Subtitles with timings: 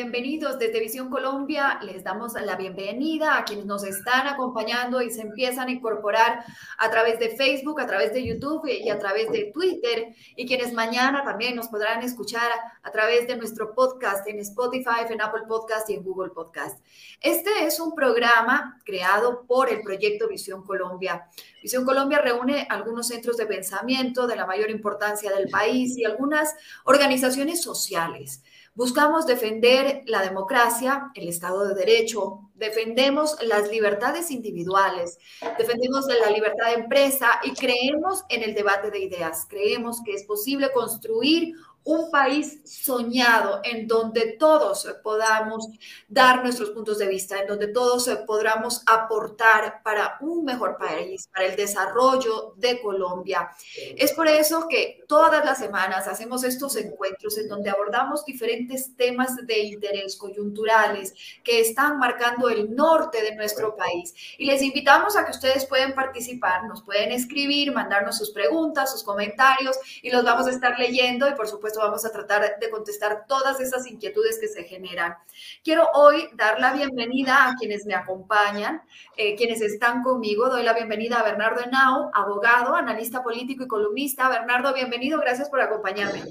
[0.00, 1.78] bienvenidos desde Visión Colombia.
[1.82, 6.42] Les damos la bienvenida a quienes nos están acompañando y se empiezan a incorporar
[6.78, 10.72] a través de Facebook, a través de YouTube y a través de Twitter y quienes
[10.72, 12.50] mañana también nos podrán escuchar
[12.82, 16.82] a través de nuestro podcast en Spotify, en Apple Podcast y en Google Podcast.
[17.20, 21.28] Este es un programa creado por el proyecto Visión Colombia.
[21.62, 26.54] Visión Colombia reúne algunos centros de pensamiento de la mayor importancia del país y algunas
[26.84, 28.42] organizaciones sociales
[28.74, 35.18] Buscamos defender la democracia, el Estado de Derecho, defendemos las libertades individuales,
[35.58, 39.46] defendemos la libertad de empresa y creemos en el debate de ideas.
[39.48, 45.66] Creemos que es posible construir un país soñado en donde todos podamos
[46.08, 51.46] dar nuestros puntos de vista, en donde todos podamos aportar para un mejor país, para
[51.46, 53.50] el desarrollo de Colombia.
[53.96, 59.36] Es por eso que todas las semanas hacemos estos encuentros en donde abordamos diferentes temas
[59.46, 64.14] de interés coyunturales que están marcando el norte de nuestro país.
[64.38, 69.02] Y les invitamos a que ustedes pueden participar, nos pueden escribir, mandarnos sus preguntas, sus
[69.02, 73.26] comentarios y los vamos a estar leyendo y por supuesto vamos a tratar de contestar
[73.26, 75.14] todas esas inquietudes que se generan.
[75.62, 78.82] Quiero hoy dar la bienvenida a quienes me acompañan,
[79.16, 80.48] eh, quienes están conmigo.
[80.48, 84.28] Doy la bienvenida a Bernardo Henao, abogado, analista político y columnista.
[84.28, 86.22] Bernardo, bienvenido, gracias por acompañarme.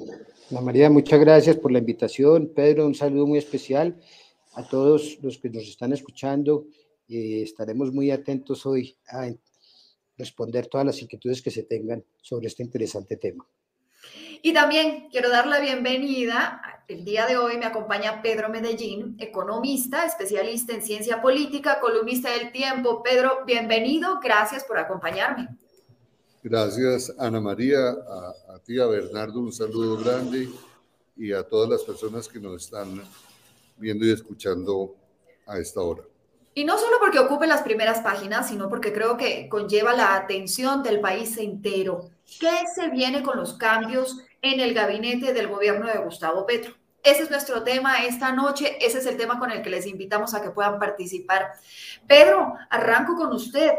[0.49, 2.51] María, muchas gracias por la invitación.
[2.55, 3.95] Pedro, un saludo muy especial
[4.53, 6.65] a todos los que nos están escuchando.
[7.07, 9.29] Eh, estaremos muy atentos hoy a
[10.17, 13.47] responder todas las inquietudes que se tengan sobre este interesante tema.
[14.41, 16.61] Y también quiero dar la bienvenida.
[16.87, 22.51] El día de hoy me acompaña Pedro Medellín, economista, especialista en ciencia política, columnista del
[22.51, 23.03] tiempo.
[23.03, 24.19] Pedro, bienvenido.
[24.21, 25.49] Gracias por acompañarme.
[26.41, 30.47] Gracias, Ana María, a, a ti, a Bernardo, un saludo grande
[31.17, 33.03] y a todas las personas que nos están
[33.77, 34.95] viendo y escuchando
[35.45, 36.03] a esta hora.
[36.53, 40.81] Y no solo porque ocupe las primeras páginas, sino porque creo que conlleva la atención
[40.81, 42.09] del país entero.
[42.39, 46.75] ¿Qué se viene con los cambios en el gabinete del gobierno de Gustavo Petro.
[47.03, 50.33] Ese es nuestro tema esta noche, ese es el tema con el que les invitamos
[50.33, 51.53] a que puedan participar.
[52.07, 53.71] Pedro, arranco con usted.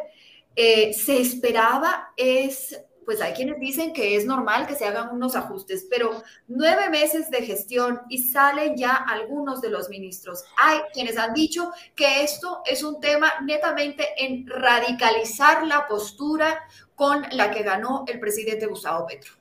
[0.56, 5.36] Eh, se esperaba, es, pues hay quienes dicen que es normal que se hagan unos
[5.36, 10.44] ajustes, pero nueve meses de gestión y salen ya algunos de los ministros.
[10.56, 16.60] Hay quienes han dicho que esto es un tema netamente en radicalizar la postura
[16.94, 19.32] con la que ganó el presidente Gustavo Petro.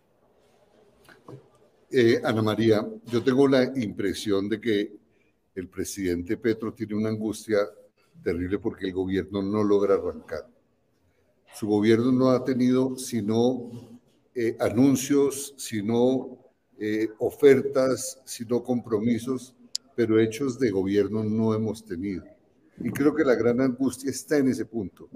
[1.92, 4.94] Eh, Ana María, yo tengo la impresión de que
[5.56, 7.58] el presidente Petro tiene una angustia
[8.24, 10.48] terrible porque el gobierno no logra arrancar.
[11.54, 14.00] Su gobierno no ha tenido sino
[14.34, 16.38] eh, anuncios, sino
[16.80, 19.56] eh, ofertas, sino compromisos,
[19.96, 22.24] pero hechos de gobierno no hemos tenido.
[22.82, 25.10] Y creo que la gran angustia está en ese punto.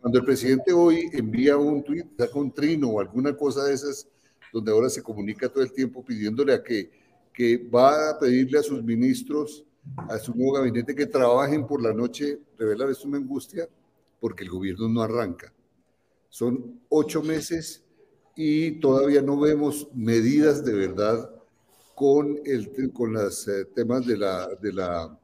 [0.00, 4.06] Cuando el presidente hoy envía un tuit, saca un trino o alguna cosa de esas,
[4.52, 6.90] donde ahora se comunica todo el tiempo pidiéndole a que,
[7.32, 9.64] que va a pedirle a sus ministros,
[10.08, 13.68] a su nuevo gabinete que trabajen por la noche, revela es una angustia
[14.20, 15.52] porque el gobierno no arranca.
[16.32, 17.84] Son ocho meses
[18.34, 21.30] y todavía no vemos medidas de verdad
[21.94, 25.18] con, el, con los eh, temas de la, de la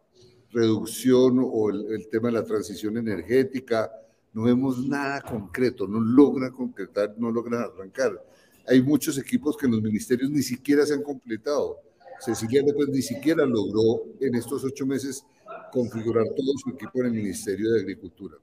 [0.51, 3.91] reducción o el, el, tema de la transición energética.
[4.35, 8.23] No vemos nada concreto, no logra concretar, no logra arrancar
[8.69, 11.79] hay muchos equipos que en los ministerios ni siquiera se han completado.
[12.21, 15.25] Cecilia López ni siquiera logró en estos ocho meses
[15.73, 18.37] configurar todo su equipo en el Ministerio de Agricultura.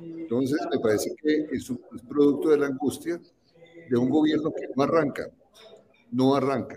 [0.00, 3.20] Entonces, me parece que es, un, producto de la angustia
[3.88, 5.30] de un gobierno que no arranca,
[6.10, 6.76] no arranca.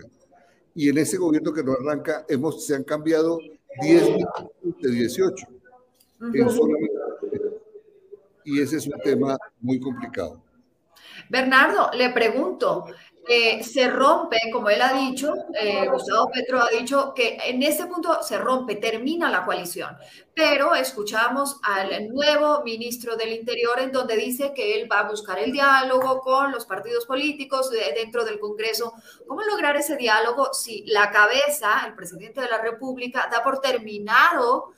[0.74, 3.38] Y en ese gobierno que no arranca, hemos, se han cambiado
[3.80, 4.08] 10
[4.80, 5.46] de 18
[6.20, 6.98] en solamente,
[8.44, 10.42] y ese es un tema muy complicado.
[11.28, 12.86] Bernardo, le pregunto,
[13.28, 17.86] eh, se rompe, como él ha dicho, eh, Gustavo Petro ha dicho que en ese
[17.86, 19.98] punto se rompe, termina la coalición,
[20.34, 25.38] pero escuchamos al nuevo ministro del Interior en donde dice que él va a buscar
[25.38, 28.94] el diálogo con los partidos políticos dentro del Congreso.
[29.26, 34.72] ¿Cómo lograr ese diálogo si la cabeza, el presidente de la República, da por terminado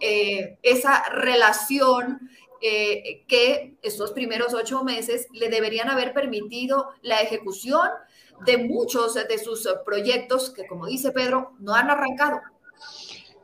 [0.00, 2.28] eh, esa relación
[2.68, 7.88] eh, que estos primeros ocho meses le deberían haber permitido la ejecución
[8.44, 12.40] de muchos de sus proyectos que, como dice Pedro, no han arrancado.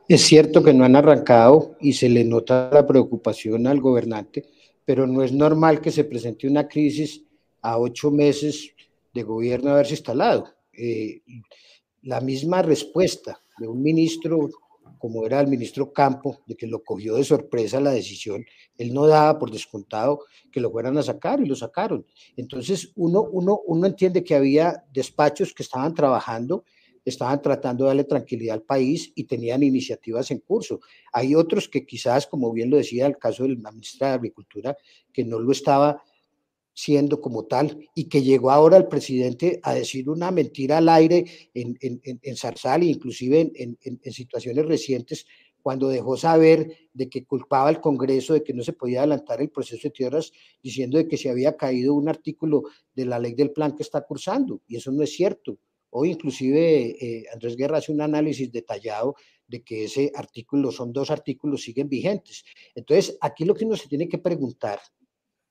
[0.09, 4.43] Es cierto que no han arrancado y se le nota la preocupación al gobernante,
[4.83, 7.23] pero no es normal que se presente una crisis
[7.61, 8.71] a ocho meses
[9.13, 10.49] de gobierno haberse instalado.
[10.73, 11.21] Eh,
[12.01, 14.49] la misma respuesta de un ministro
[15.03, 18.45] como era el ministro Campo, de que lo cogió de sorpresa la decisión,
[18.77, 22.05] él no daba por descontado que lo fueran a sacar y lo sacaron.
[22.37, 26.63] Entonces uno, uno, uno entiende que había despachos que estaban trabajando,
[27.03, 30.79] estaban tratando de darle tranquilidad al país y tenían iniciativas en curso.
[31.11, 34.77] Hay otros que quizás, como bien lo decía el caso del ministro de Agricultura,
[35.11, 36.01] que no lo estaba
[36.73, 41.25] siendo como tal y que llegó ahora el presidente a decir una mentira al aire
[41.53, 45.25] en, en, en Zarzal e inclusive en, en, situaciones recientes
[45.61, 49.49] cuando dejó saber de que culpaba al Congreso de que no se podía adelantar el
[49.49, 50.31] proceso de tierras
[50.61, 54.01] diciendo de que se había caído un artículo de la ley del plan que está
[54.01, 55.57] cursando y eso no es cierto.
[55.91, 59.15] Hoy inclusive eh, Andrés Guerra hace un análisis detallado
[59.47, 62.43] de que ese artículo, son dos artículos, siguen vigentes.
[62.73, 64.79] Entonces, aquí lo que uno se tiene que preguntar,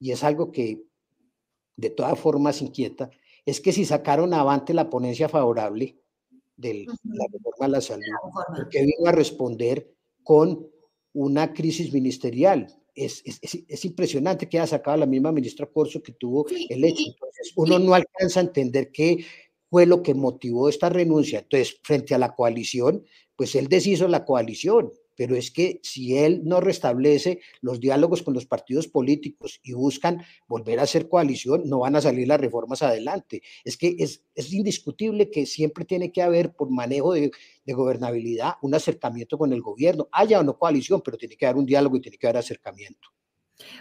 [0.00, 0.82] y es algo que
[1.76, 3.10] de todas formas inquieta,
[3.44, 5.98] es que si sacaron avante la ponencia favorable
[6.56, 8.04] de la reforma a la salud,
[8.70, 10.68] que vino a responder con
[11.12, 12.66] una crisis ministerial.
[12.94, 17.04] Es, es, es, impresionante que haya sacado la misma ministra Corso que tuvo el hecho.
[17.06, 19.24] Entonces, uno no alcanza a entender qué
[19.70, 21.38] fue lo que motivó esta renuncia.
[21.38, 23.04] Entonces, frente a la coalición,
[23.34, 24.92] pues él deshizo la coalición
[25.22, 30.24] pero es que si él no restablece los diálogos con los partidos políticos y buscan
[30.48, 33.40] volver a hacer coalición, no van a salir las reformas adelante.
[33.62, 37.30] Es que es, es indiscutible que siempre tiene que haber, por manejo de,
[37.64, 41.58] de, gobernabilidad, un acercamiento con el gobierno, haya o no coalición, pero tiene que haber
[41.58, 43.10] un diálogo y tiene que haber acercamiento.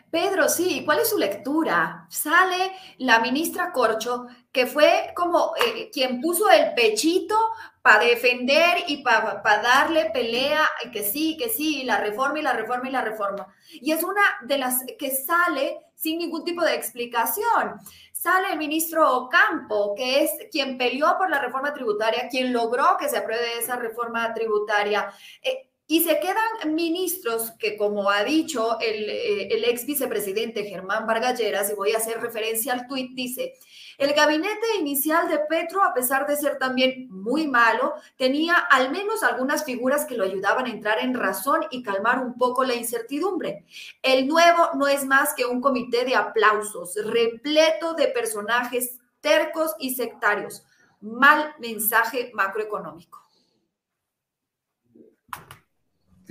[0.10, 2.06] Pedro, sí, ¿cuál es su lectura?
[2.10, 7.38] Sale la ministra Corcho, que fue como eh, quien puso el pechito
[7.82, 12.90] para defender y para darle pelea, que sí, que sí, la reforma y la reforma
[12.90, 13.48] y la reforma.
[13.72, 17.80] Y es una de las que sale sin ningún tipo de explicación.
[18.12, 23.10] Sale el ministro Ocampo, que es quien peleó por la reforma tributaria, quien logró que
[23.10, 25.12] se apruebe esa reforma tributaria.
[25.42, 31.70] Eh, y se quedan ministros que, como ha dicho el, eh, ex vicepresidente Germán Vargalleras,
[31.70, 33.56] y voy a hacer referencia al tuit, dice,
[33.98, 39.22] el gabinete inicial de Petro, a pesar de ser también muy malo, tenía al menos
[39.22, 43.66] algunas figuras que lo ayudaban a entrar en razón y calmar un poco la incertidumbre.
[44.02, 49.94] El nuevo no es más que un comité de aplausos, repleto de personajes tercos y
[49.94, 50.64] sectarios.
[51.02, 53.22] Mal mensaje macroeconómico.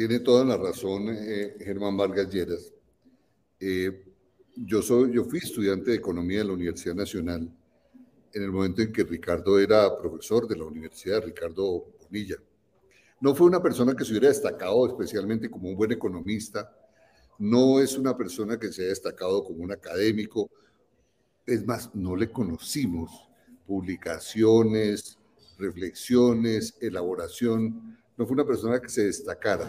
[0.01, 2.73] Tiene toda la razón eh, Germán Vargas Lleras.
[3.61, 4.03] Eh,
[4.57, 7.55] yo, soy, yo fui estudiante de economía de la Universidad Nacional
[8.33, 12.37] en el momento en que Ricardo era profesor de la Universidad, Ricardo Bonilla.
[13.21, 16.75] No fue una persona que se hubiera destacado especialmente como un buen economista,
[17.39, 20.51] no es una persona que se haya destacado como un académico,
[21.45, 23.29] es más, no le conocimos
[23.67, 25.19] publicaciones,
[25.59, 29.67] reflexiones, elaboración no fue una persona que se destacara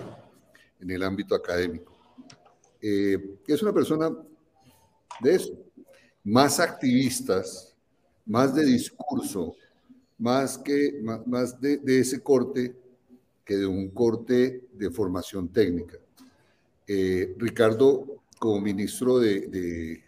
[0.77, 1.97] en el ámbito académico.
[2.81, 4.11] Eh, es una persona
[5.21, 5.53] de eso,
[6.25, 7.77] más activistas,
[8.25, 9.55] más de discurso,
[10.17, 12.75] más, que, más, de, ese corte
[13.45, 15.97] que de un corte de formación técnica.
[16.85, 20.03] Eh, Ricardo, como ministro de, de,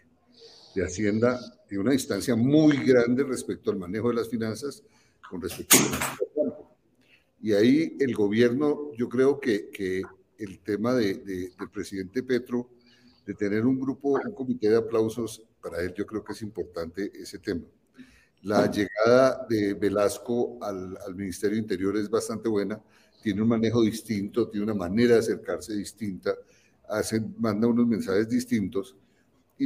[0.74, 4.82] de Hacienda, tiene una distancia muy grande respecto al manejo de las finanzas
[5.30, 6.63] con respecto a
[7.44, 10.00] y ahí el gobierno, yo creo que, que
[10.38, 11.16] el tema de,
[11.58, 12.70] del presidente Petro,
[13.26, 17.12] de tener un grupo, un comité de aplausos, para él yo creo que es importante
[17.14, 17.66] ese tema.
[18.40, 22.82] La llegada de Velasco al, al Ministerio de Interior es bastante buena,
[23.22, 26.34] tiene un manejo distinto, tiene una manera de acercarse distinta,
[26.88, 28.96] hace, manda unos mensajes distintos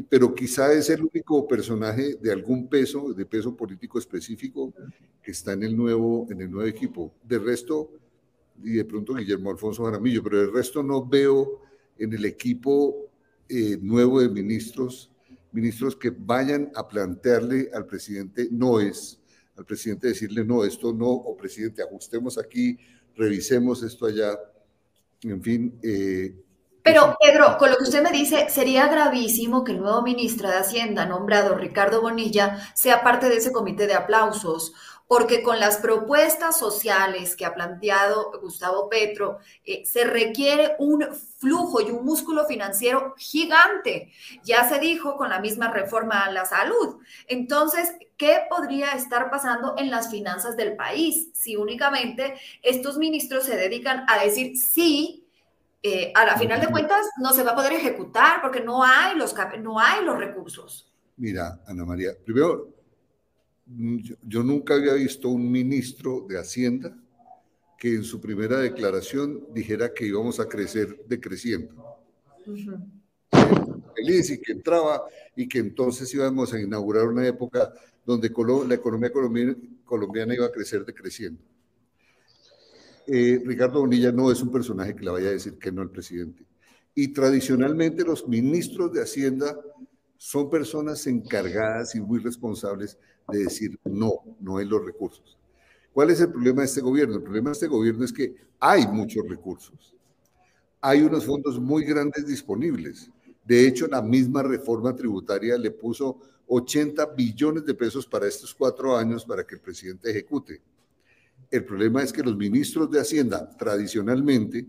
[0.09, 4.73] pero quizá es el único personaje de algún peso, de peso político específico,
[5.23, 7.14] que está en el nuevo, en el nuevo equipo.
[7.23, 7.90] De resto,
[8.62, 11.62] y de pronto Guillermo Alfonso Jaramillo, pero de resto no veo
[11.97, 13.09] en el equipo
[13.49, 15.11] eh, nuevo de ministros,
[15.52, 19.18] ministros que vayan a plantearle al presidente no es,
[19.57, 22.78] al presidente decirle no, esto no, o presidente, ajustemos aquí,
[23.16, 24.38] revisemos esto allá.
[25.23, 26.35] En fin, eh,
[26.92, 30.57] pero, Pedro, con lo que usted me dice, sería gravísimo que el nuevo ministro de
[30.57, 34.73] Hacienda, nombrado Ricardo Bonilla, sea parte de ese comité de aplausos,
[35.09, 41.02] porque con las propuestas sociales que ha planteado Gustavo Petro, eh, se requiere un
[41.38, 44.12] flujo y un músculo financiero gigante.
[44.45, 46.99] Ya se dijo con la misma reforma a la salud.
[47.26, 53.57] Entonces, ¿qué podría estar pasando en las finanzas del país si únicamente estos ministros se
[53.57, 55.27] dedican a decir sí?
[55.82, 59.16] Eh, a la final de cuentas no se va a poder ejecutar porque no hay
[59.16, 60.92] los, no hay los recursos.
[61.16, 62.68] Mira, Ana María, primero,
[63.66, 66.97] yo, nunca había visto un ministro de Hacienda
[67.78, 71.75] que en su primera declaración dijera que íbamos a crecer decreciendo.
[73.94, 75.02] Feliz y que entraba
[75.37, 77.73] y que entonces íbamos a inaugurar una época
[78.04, 78.32] donde
[78.66, 79.12] la economía
[79.85, 81.40] colombiana iba a crecer decreciendo.
[83.11, 85.91] Eh, Ricardo Bonilla no es un personaje que le vaya a decir que no al
[85.91, 86.45] presidente.
[86.95, 89.59] Y tradicionalmente los ministros de Hacienda
[90.19, 92.99] son personas encargadas y muy responsables
[93.29, 95.38] de decir no, no hay los recursos.
[95.91, 97.17] ¿Cuál es el problema de este gobierno?
[97.17, 99.97] El problema de este gobierno es que hay muchos recursos.
[100.83, 103.11] Hay unos fondos muy grandes disponibles.
[103.43, 108.95] De hecho, la misma reforma tributaria le puso 80 billones de pesos para estos cuatro
[108.95, 110.61] años para que el presidente ejecute.
[111.50, 114.67] El problema es que los ministros de Hacienda tradicionalmente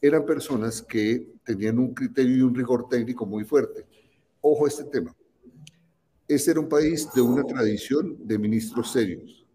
[0.00, 3.86] eran personas que tenían un criterio y un rigor técnico muy fuerte.
[4.40, 5.14] Ojo a este tema.
[6.26, 9.46] Este era un país de una tradición de ministros serios.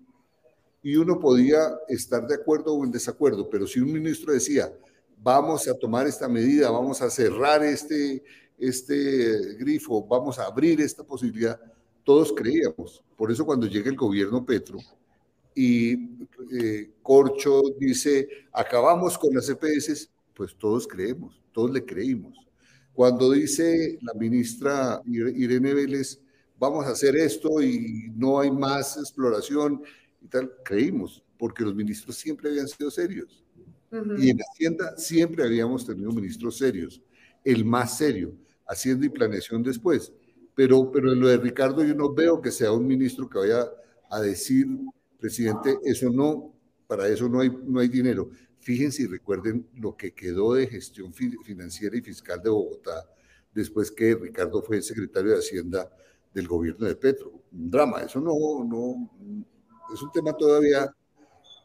[0.82, 1.60] Y uno podía
[1.90, 4.74] estar de acuerdo o en desacuerdo, pero si un ministro decía,
[5.22, 8.24] vamos a tomar esta medida, vamos a cerrar este,
[8.58, 11.60] este grifo, vamos a abrir esta posibilidad,
[12.04, 13.04] todos creíamos.
[13.18, 14.80] Por eso cuando llega el gobierno Petro,
[15.56, 15.94] y
[16.52, 22.38] eh, Corcho dice, acabamos con las EPS, pues todos creemos, todos le creímos.
[22.94, 26.20] Cuando dice la ministra Irene Vélez,
[26.60, 29.82] vamos a hacer esto y no hay más exploración
[30.22, 33.44] y tal, creímos, porque los ministros siempre habían sido serios.
[34.18, 37.02] Y en Hacienda siempre habíamos tenido ministros serios,
[37.44, 38.34] el más serio,
[38.66, 40.14] Hacienda y Planeación después.
[40.56, 43.70] Pero, pero en lo de Ricardo yo no veo que sea un ministro que vaya
[44.10, 44.68] a decir
[45.22, 46.52] Presidente, eso no,
[46.88, 48.32] para eso no hay, no hay dinero.
[48.60, 53.08] Fíjense y recuerden lo que quedó de gestión financiera y fiscal de Bogotá
[53.54, 55.90] después que Ricardo fue secretario de Hacienda
[56.34, 57.44] del gobierno de Petro.
[57.52, 59.12] Un drama, eso no, no,
[59.94, 60.92] es un tema todavía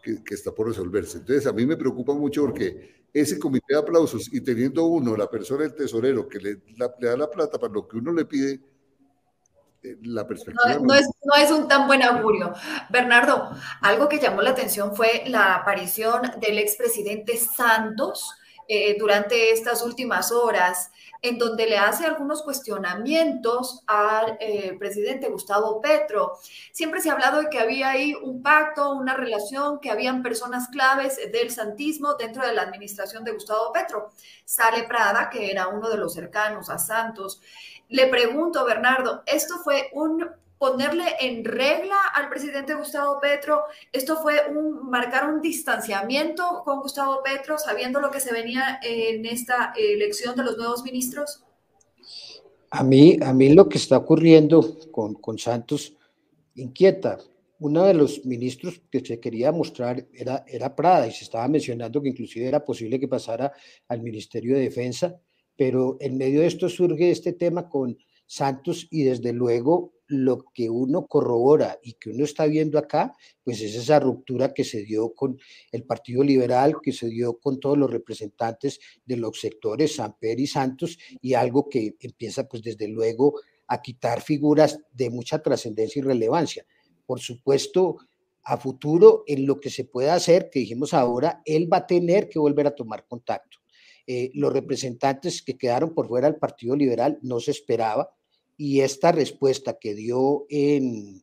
[0.03, 1.19] que, está por resolverse.
[1.19, 5.31] Entonces, a mí me preocupa mucho porque ese comité de aplausos y teniendo uno, la
[5.31, 8.61] persona del tesorero, que le, le da la plata para lo que uno le pide,
[10.03, 10.79] la perspectiva.
[10.81, 12.53] No, es, no, es, un tan buen augurio.
[12.91, 13.51] Bernardo,
[13.83, 18.35] algo que llamó la atención fue la aparición del expresidente Santos
[18.69, 20.91] eh, durante estas últimas horas,
[21.23, 26.33] en donde le hace algunos cuestionamientos al eh, presidente Gustavo Petro.
[26.73, 30.69] Siempre se ha hablado de que había ahí un pacto, una relación, que habían personas
[30.69, 34.11] claves del santismo dentro de la administración de Gustavo Petro.
[34.45, 37.41] Sale Prada, que era uno de los cercanos a Santos.
[37.89, 40.25] Le pregunto, Bernardo, ¿esto fue un
[40.59, 43.63] ponerle en regla al presidente Gustavo Petro?
[43.93, 49.25] ¿Esto fue un marcar un distanciamiento con Gustavo Petro, sabiendo lo que se venía en
[49.27, 51.45] esta elección de los nuevos ministros?
[52.71, 55.95] A mí, a mí lo que está ocurriendo con, con Santos
[56.55, 57.19] inquieta.
[57.59, 62.03] Uno de los ministros que se quería mostrar era, era Prada y se estaba mencionando
[62.03, 63.53] que inclusive era posible que pasara
[63.89, 65.19] al Ministerio de Defensa
[65.57, 67.97] pero en medio de esto surge este tema con
[68.27, 73.61] Santos y desde luego lo que uno corrobora y que uno está viendo acá, pues
[73.61, 75.39] es esa ruptura que se dio con
[75.73, 80.47] el Partido Liberal, que se dio con todos los representantes de los sectores Samper y
[80.47, 86.03] Santos y algo que empieza pues desde luego a quitar figuras de mucha trascendencia y
[86.03, 86.65] relevancia.
[87.05, 87.97] Por supuesto,
[88.45, 92.29] a futuro en lo que se pueda hacer, que dijimos ahora, él va a tener
[92.29, 93.59] que volver a tomar contacto
[94.07, 98.11] eh, los representantes que quedaron por fuera del Partido Liberal no se esperaba
[98.57, 101.23] y esta respuesta que dio en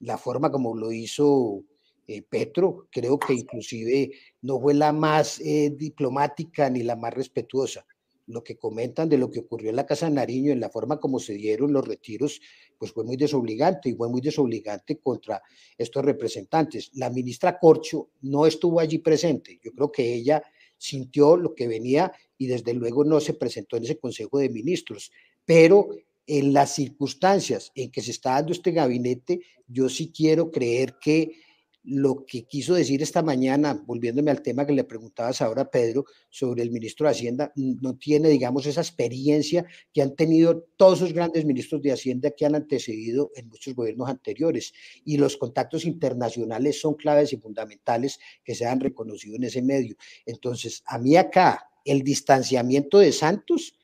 [0.00, 1.64] la forma como lo hizo
[2.08, 4.12] eh, Petro, creo que inclusive
[4.42, 7.84] no fue la más eh, diplomática ni la más respetuosa.
[8.28, 11.20] Lo que comentan de lo que ocurrió en la Casa Nariño, en la forma como
[11.20, 12.40] se dieron los retiros,
[12.76, 15.40] pues fue muy desobligante y fue muy desobligante contra
[15.78, 16.90] estos representantes.
[16.94, 19.60] La ministra Corcho no estuvo allí presente.
[19.62, 20.42] Yo creo que ella
[20.78, 25.10] sintió lo que venía y desde luego no se presentó en ese Consejo de Ministros,
[25.44, 25.88] pero
[26.26, 31.40] en las circunstancias en que se está dando este gabinete, yo sí quiero creer que
[31.86, 36.62] lo que quiso decir esta mañana, volviéndome al tema que le preguntabas ahora, Pedro, sobre
[36.62, 41.44] el ministro de Hacienda, no tiene, digamos, esa experiencia que han tenido todos los grandes
[41.44, 44.72] ministros de Hacienda que han antecedido en muchos gobiernos anteriores.
[45.04, 49.96] Y los contactos internacionales son claves y fundamentales que se han reconocido en ese medio.
[50.26, 53.78] Entonces, a mí acá, el distanciamiento de Santos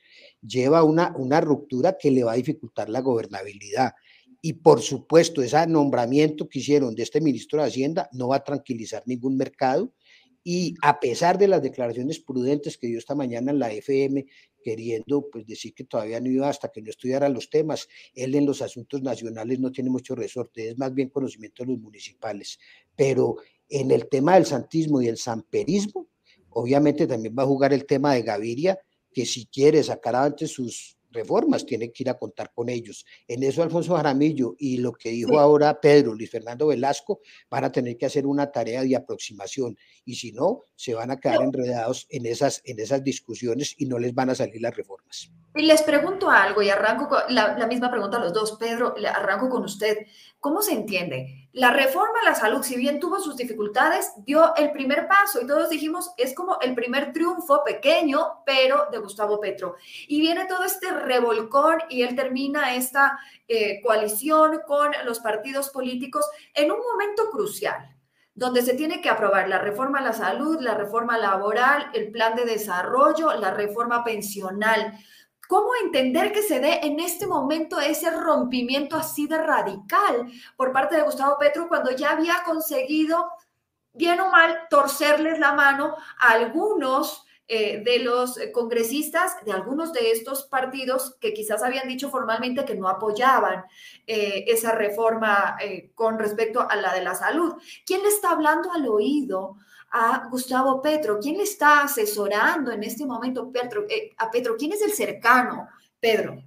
[0.45, 3.93] lleva una, una ruptura que le va a dificultar la gobernabilidad
[4.45, 8.43] y por supuesto, ese nombramiento que hicieron de este ministro de Hacienda no va a
[8.43, 9.93] tranquilizar ningún mercado.
[10.43, 14.25] Y a pesar de las declaraciones prudentes que dio esta mañana en la FM,
[14.61, 18.45] queriendo pues decir que todavía no iba hasta que no estudiara los temas, él en
[18.45, 22.59] los asuntos nacionales no tiene mucho resorte, es más bien conocimiento de los municipales.
[22.97, 23.37] Pero
[23.69, 26.09] En el tema del santismo y el samperismo,
[26.49, 28.77] obviamente también va a jugar el tema de Gaviria,
[29.13, 33.05] que si quiere sacar adelante sus reformas, tiene que ir a contar con ellos.
[33.27, 37.71] En eso Alfonso Jaramillo y lo que dijo ahora Pedro, Luis Fernando Velasco, van a
[37.71, 42.07] tener que hacer una tarea de aproximación y si no, se van a quedar enredados
[42.09, 45.31] en esas, en esas discusiones y no les van a salir las reformas.
[45.55, 48.53] Y les pregunto algo y arranco con la, la, misma pregunta a los dos.
[48.53, 49.99] Pedro, arranco con usted.
[50.39, 51.42] ¿Cómo se entiende?
[51.53, 55.45] La reforma a la salud, si bien tuvo sus dificultades, dio el primer paso y
[55.45, 59.75] todos dijimos, es como el primer triunfo pequeño, pero de Gustavo Petro.
[60.07, 66.25] Y viene todo este revolcón y él termina esta eh, coalición con los partidos políticos
[66.55, 67.87] en un momento crucial
[68.35, 72.35] donde se tiene que aprobar la reforma a la salud, la reforma laboral, el plan
[72.35, 74.97] de desarrollo, la reforma pensional.
[75.47, 80.95] ¿Cómo entender que se dé en este momento ese rompimiento así de radical por parte
[80.95, 83.29] de Gustavo Petro cuando ya había conseguido,
[83.93, 90.11] bien o mal, torcerles la mano a algunos eh, de los congresistas de algunos de
[90.11, 93.65] estos partidos que quizás habían dicho formalmente que no apoyaban
[94.07, 97.55] eh, esa reforma eh, con respecto a la de la salud?
[97.85, 99.57] ¿Quién le está hablando al oído
[99.93, 101.19] a Gustavo Petro?
[101.21, 103.51] ¿Quién le está asesorando en este momento
[103.89, 104.55] eh, a Petro?
[104.57, 105.69] ¿Quién es el cercano,
[105.99, 106.43] Pedro?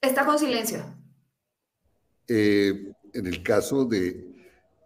[0.00, 0.84] Está con silencio.
[2.28, 4.34] Eh, en el caso de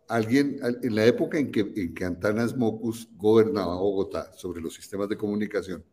[0.07, 5.09] alguien, en la época en que, en que Antanas Mocus gobernaba Bogotá sobre los sistemas
[5.09, 5.85] de comunicación,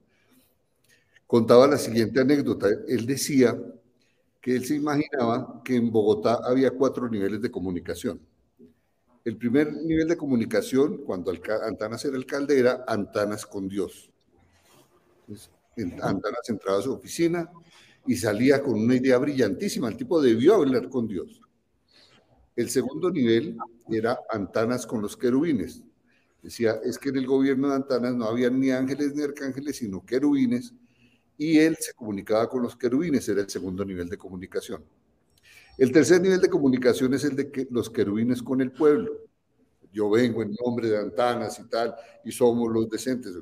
[1.26, 2.68] contaba la siguiente anécdota.
[2.88, 3.58] Él decía
[4.48, 8.18] que él se imaginaba que en Bogotá había cuatro niveles de comunicación.
[9.26, 11.34] El primer nivel de comunicación, cuando
[11.66, 14.10] Antanas era alcalde, era Antanas con Dios.
[16.02, 17.52] Antanas entraba a su oficina
[18.06, 19.90] y salía con una idea brillantísima.
[19.90, 21.42] El tipo debió hablar con Dios.
[22.56, 23.58] El segundo nivel
[23.92, 25.84] era Antanas con los querubines.
[26.42, 30.06] Decía, es que en el gobierno de Antanas no había ni ángeles ni arcángeles, sino
[30.06, 30.74] querubines
[31.38, 34.84] y él se comunicaba con los querubines, era el segundo nivel de comunicación.
[35.78, 39.12] El tercer nivel de comunicación es el de los querubines con el pueblo.
[39.94, 41.96] Yo vengo en nombre de Antanas y tal,
[42.26, 43.34] y somos los decentes.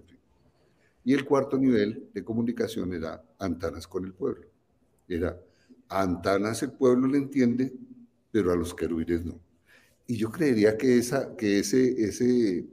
[1.05, 4.45] Y el cuarto nivel de comunicación era Antanas con el pueblo.
[5.07, 5.39] Era
[5.87, 7.71] Antanas el pueblo le entiende,
[8.31, 9.39] pero a los querubines no.
[10.07, 11.01] Y yo creería que,
[11.37, 12.67] que ese,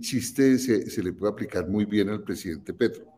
[0.00, 3.13] chiste se le puede aplicar muy bien al presidente Petro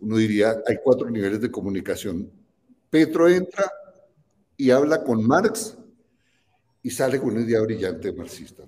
[0.00, 2.30] uno diría, hay cuatro niveles de comunicación.
[2.90, 3.70] Petro entra
[4.56, 5.76] y habla con Marx
[6.82, 8.64] y sale con una idea brillante marxista.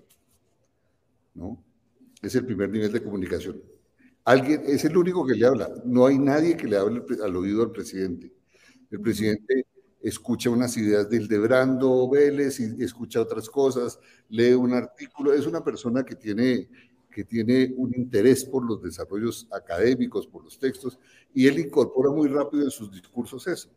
[1.35, 1.62] ¿No?
[2.21, 3.62] Es el primer nivel de comunicación.
[4.25, 5.71] Alguien, es el único que le habla.
[5.85, 8.33] No hay nadie que le hable al oído al presidente.
[8.91, 9.67] El presidente
[10.01, 15.33] escucha unas ideas del Debrando Vélez y escucha otras cosas, lee un artículo.
[15.33, 16.69] Es una persona que tiene
[17.18, 21.00] que tiene un interés por los desarrollos académicos, por los textos,
[21.35, 23.68] y él incorpora muy rápido en sus discursos eso,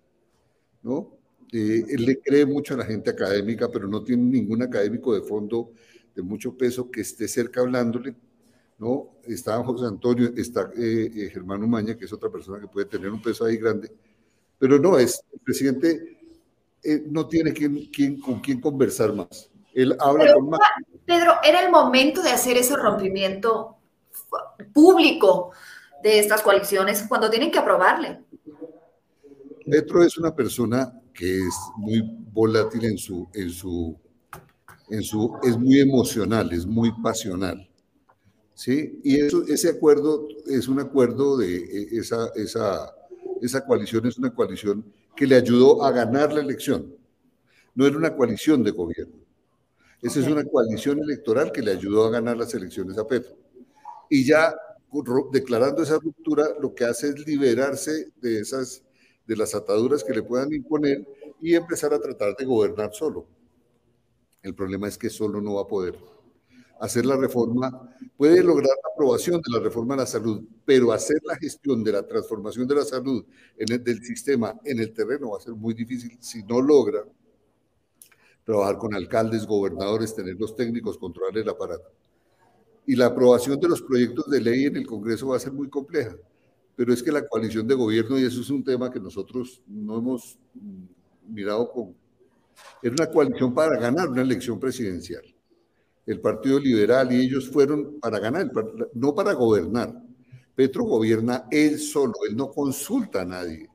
[0.83, 1.17] ¿no?
[1.51, 5.23] Eh, él le cree mucho a la gente académica, pero no tiene ningún académico de
[5.23, 5.71] fondo
[6.13, 8.13] de mucho peso que esté cerca hablándole,
[8.77, 9.09] ¿no?
[9.23, 13.09] Está José Antonio, está eh, eh, Germán Umaña, que es otra persona que puede tener
[13.09, 13.91] un peso ahí grande,
[14.59, 16.19] pero no es, el presidente
[17.07, 19.49] no tiene quien, con quién conversar más.
[19.73, 20.59] Él habla con más.
[21.11, 23.75] Pedro, era el momento de hacer ese rompimiento
[24.73, 25.51] público
[26.01, 28.21] de estas coaliciones cuando tienen que aprobarle.
[29.69, 33.99] Petro es una persona que es muy volátil en su, en su,
[34.89, 37.69] en su, es muy emocional, es muy pasional.
[38.53, 39.01] ¿Sí?
[39.03, 39.19] Y
[39.51, 42.89] ese acuerdo es un acuerdo de e, esa, esa,
[43.41, 46.95] esa coalición, es una coalición que le ayudó a ganar la elección.
[47.75, 49.20] No era una coalición de gobierno.
[50.01, 53.35] Esa es una coalición electoral que le ayudó a ganar las elecciones a Petro.
[54.09, 54.53] Y ya
[55.31, 58.83] declarando esa ruptura, lo que hace es liberarse de esas
[59.25, 61.07] de las ataduras que le puedan imponer
[61.41, 63.27] y empezar a tratar de gobernar solo.
[64.41, 65.95] El problema es que solo no va a poder
[66.79, 71.19] hacer la reforma, puede lograr la aprobación de la reforma de la salud, pero hacer
[71.23, 73.23] la gestión de la transformación de la salud
[73.55, 77.03] en el, del sistema en el terreno va a ser muy difícil si no logra
[78.43, 81.91] trabajar con alcaldes, gobernadores, tener los técnicos, controlar el aparato.
[82.85, 85.69] Y la aprobación de los proyectos de ley en el Congreso va a ser muy
[85.69, 86.15] compleja.
[86.75, 89.97] Pero es que la coalición de gobierno, y eso es un tema que nosotros no
[89.99, 90.39] hemos
[91.27, 91.95] mirado con...
[92.81, 95.23] Era una coalición para ganar una elección presidencial.
[96.05, 98.51] El Partido Liberal y ellos fueron para ganar,
[98.93, 99.93] no para gobernar.
[100.55, 103.69] Petro gobierna él solo, él no consulta a nadie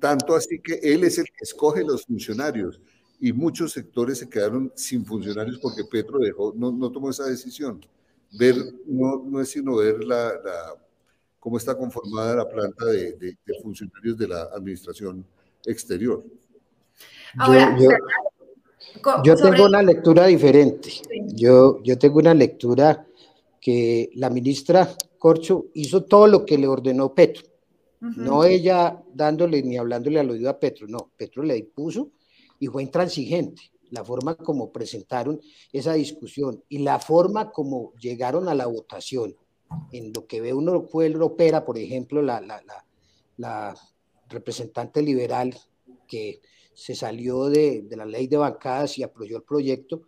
[0.00, 2.80] Tanto así que él es el que escoge los funcionarios
[3.22, 7.80] y muchos sectores se quedaron sin funcionarios porque Petro dejó, no, no tomó esa decisión.
[8.32, 10.32] Ver, no, no es sino ver la,
[11.38, 15.24] cómo está conformada la planta de, de, funcionarios de la administración
[15.64, 16.24] exterior.
[17.38, 17.78] Ahora,
[19.22, 20.90] yo, tengo una lectura diferente.
[21.28, 23.06] Yo, yo tengo una lectura
[23.60, 27.46] que la ministra Corcho hizo todo lo que le ordenó Petro.
[28.00, 32.10] No ella dándole ni hablándole al oído a Petro, no, Petro le impuso
[32.62, 35.40] y fue intransigente la forma como presentaron
[35.72, 39.34] esa discusión y la forma como llegaron a la votación.
[39.90, 42.62] En lo que ve uno fue el opera, por ejemplo, la, la,
[43.36, 43.74] la,
[44.28, 45.58] representante liberal
[46.06, 46.40] que
[46.72, 50.02] se salió de, de, la ley de bancadas y apoyó el proyecto,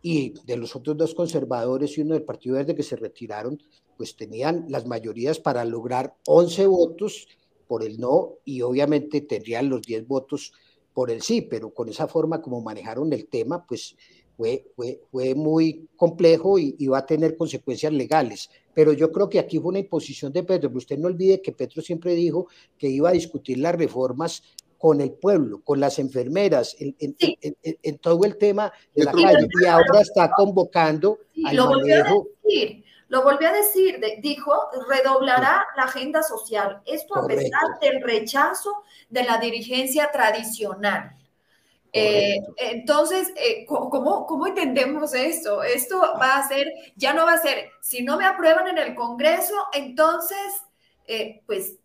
[0.00, 3.60] y de los otros dos conservadores y uno del Partido Verde que se retiraron,
[3.96, 7.26] pues tenían las mayorías para lograr 11 votos
[7.66, 10.52] por el no y obviamente tendrían los 10 votos
[10.96, 13.94] por el sí, pero con esa forma como manejaron el tema, pues
[14.34, 18.48] fue, fue, fue muy complejo y, y, va a tener consecuencias legales.
[18.72, 20.70] Pero yo creo que aquí fue una imposición de Petro.
[20.70, 22.46] Pero usted no olvide que Petro siempre dijo
[22.78, 24.42] que iba a discutir las reformas
[24.78, 29.12] con el pueblo, con las enfermeras, en, en, en, en todo el tema de la
[29.12, 29.48] calle.
[29.62, 32.28] Y ahora está convocando al manejo.
[32.42, 32.85] Lo
[33.22, 34.52] volvió a decir, dijo,
[34.88, 36.82] redoblará la agenda social.
[36.84, 41.16] Esto a pesar del rechazo de la dirigencia tradicional.
[41.92, 45.62] Eh, entonces, eh, ¿cómo, ¿cómo, entendemos esto?
[45.62, 48.94] Esto va a ser, ya no va a ser, si no me aprueban en el
[48.94, 50.60] Congreso, entonces,
[51.06, 51.76] eh, pues,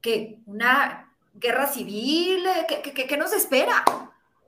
[0.00, 0.38] ¿qué?
[0.46, 2.44] ¿Una guerra civil?
[2.68, 3.84] ¿Qué, qué, qué nos espera?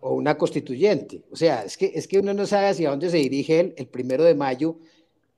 [0.00, 1.24] O una constituyente.
[1.32, 3.88] O sea, es que, es que uno no sabe hacia dónde se dirige él el
[3.88, 4.76] primero de mayo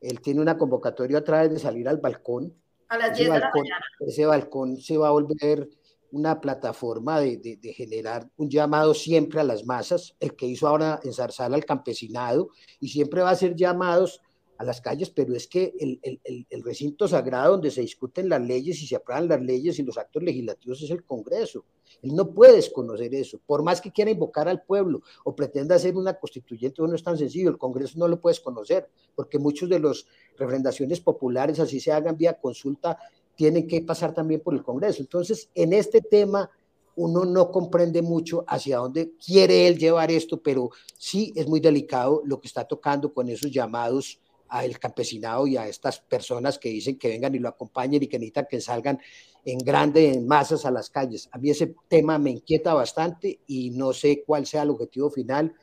[0.02, 2.54] él tiene una convocatoria a través de salir al balcón.
[2.88, 3.84] A las 10 de la mañana.
[4.00, 5.68] Ese balcón se va a volver
[6.10, 10.68] una plataforma de, de, de, generar un llamado siempre a las masas, el que hizo
[10.68, 14.20] ahora en Zarzal al campesinado, y siempre va a ser llamados
[14.62, 18.86] a las calles, pero es que el, recinto sagrado donde se discuten las leyes y
[18.86, 21.64] se aprueban las leyes y los actos legislativos es el Congreso.
[22.00, 25.96] Él no puede desconocer eso, por más que quiera invocar al pueblo o pretenda hacer
[25.96, 29.80] una constituyente, no es tan sencillo, el Congreso no lo puede desconocer, porque muchos de
[29.80, 30.06] los
[30.38, 32.96] refrendaciones populares, así se hagan vía consulta,
[33.34, 35.02] tienen que pasar también por el Congreso.
[35.02, 36.50] Entonces, en este tema
[36.94, 42.22] uno no comprende mucho hacia dónde quiere él llevar esto, pero sí es muy delicado
[42.24, 44.20] lo que está tocando con esos llamados
[44.52, 48.18] al campesinado y a estas personas que dicen que vengan y lo acompañen y que
[48.18, 49.00] necesitan que salgan
[49.46, 51.30] en grande, en masas a las calles.
[51.32, 55.54] A mí ese tema me inquieta bastante y no sé cuál sea el objetivo final,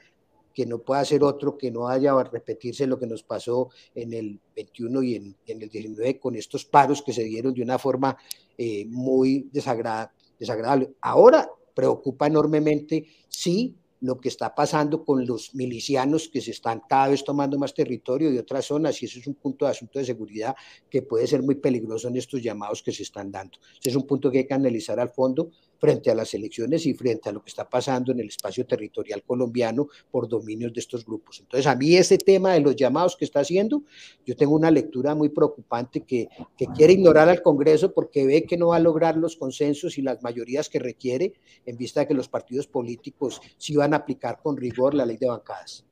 [0.55, 4.11] que no pueda ser otro, que no haya a repetirse lo que nos pasó en
[4.11, 8.17] el 21 y en, el 19 con estos paros que se dieron de una forma
[8.57, 10.95] eh, muy desagrada, desagradable.
[10.99, 17.09] Ahora preocupa enormemente, sí, lo que está pasando con los milicianos que se están cada
[17.09, 20.05] vez tomando más territorio de otras zonas y eso es un punto de asunto de
[20.05, 20.55] seguridad
[20.89, 23.57] que puede ser muy peligroso en estos llamados que se están dando.
[23.79, 26.93] Ese es un punto que hay que analizar al fondo frente a las elecciones y
[26.93, 31.05] frente a lo que está pasando en el espacio territorial colombiano por dominios de estos
[31.05, 31.39] grupos.
[31.39, 33.83] Entonces, a mí ese tema de los llamados que está haciendo,
[34.25, 38.57] yo tengo una lectura muy preocupante que, que quiere ignorar al Congreso porque ve que
[38.57, 41.33] no va a lograr los consensos y las mayorías que requiere
[41.65, 45.17] en vista de que los partidos políticos sí van a aplicar con rigor la ley
[45.17, 45.85] de bancadas.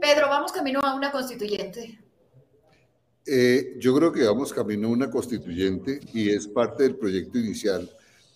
[0.00, 1.98] Pedro, vamos camino a una constituyente.
[3.26, 7.88] Eh, yo creo que vamos camino a una constituyente y es parte del proyecto inicial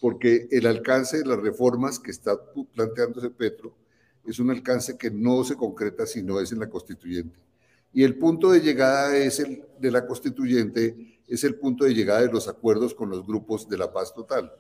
[0.05, 2.39] porque el alcance de las reformas que está
[2.75, 3.75] planteándose Petro
[4.27, 7.39] es un alcance que no se concreta si no es en la constituyente.
[7.91, 12.21] Y el punto de llegada es el de la constituyente, es el punto de llegada
[12.21, 14.53] de los acuerdos con los grupos de la paz total.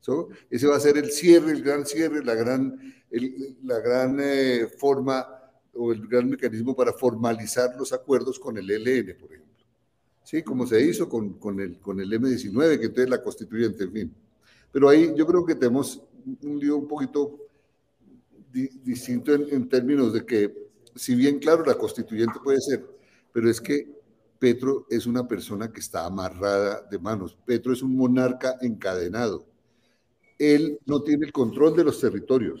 [0.00, 0.30] ¿So?
[0.48, 2.80] Ese va a ser el cierre, el gran cierre, la gran,
[3.10, 5.26] el, la gran eh, forma
[5.74, 9.66] o el gran mecanismo para formalizar los acuerdos con el ELN, por ejemplo.
[10.24, 13.92] Sí, como se hizo con, con, el, con el M19, que entonces la constituyente, en
[13.92, 14.25] fin.
[14.76, 16.02] Pero ahí yo creo que tenemos
[16.42, 17.38] un lío un poquito
[18.52, 20.54] di distinto en, términos de que,
[20.94, 22.86] si bien claro, la constituyente puede ser,
[23.32, 23.90] pero es que
[24.38, 27.38] Petro es una persona que está amarrada de manos.
[27.46, 29.46] Petro es un monarca encadenado.
[30.38, 32.60] Él no tiene el control de los territorios.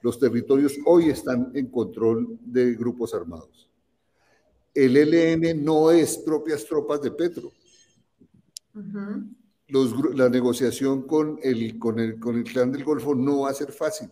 [0.00, 3.68] Los territorios hoy están en control de grupos armados.
[4.72, 7.52] El ELN no es propias tropas de Petro.
[8.74, 13.50] Uh los, la negociación con el, con, el, con el clan del Golfo no va
[13.50, 14.10] a ser fácil.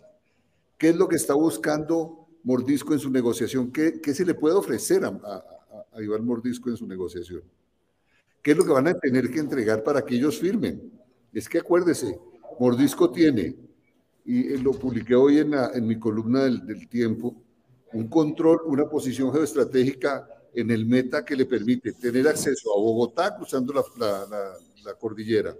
[0.78, 3.70] ¿Qué es lo que está buscando Mordisco en su negociación?
[3.70, 7.42] ¿Qué, qué se le puede ofrecer a, a, Iván Mordisco en su negociación?
[8.42, 10.90] ¿Qué es lo que van a tener que entregar para que ellos firmen?
[11.32, 12.18] Es que acuérdese,
[12.58, 13.54] Mordisco tiene,
[14.24, 17.34] y lo publiqué hoy en, en mi columna del, del Tiempo,
[17.92, 23.34] un control, una posición geoestratégica en el meta que le permite tener acceso a Bogotá
[23.36, 24.52] cruzando la, la, la,
[24.98, 25.56] cordillera,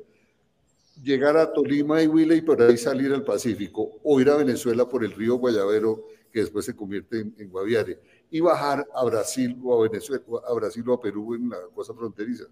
[1.03, 4.89] llegar a Tolima y Huila y por ahí salir al Pacífico, o ir a Venezuela
[4.89, 9.59] por el río Guayavero, que después se convierte en, en Guaviare, y bajar a Brasil
[9.63, 12.45] o a Venezuela, a Brasil o a Perú en la cosa fronteriza.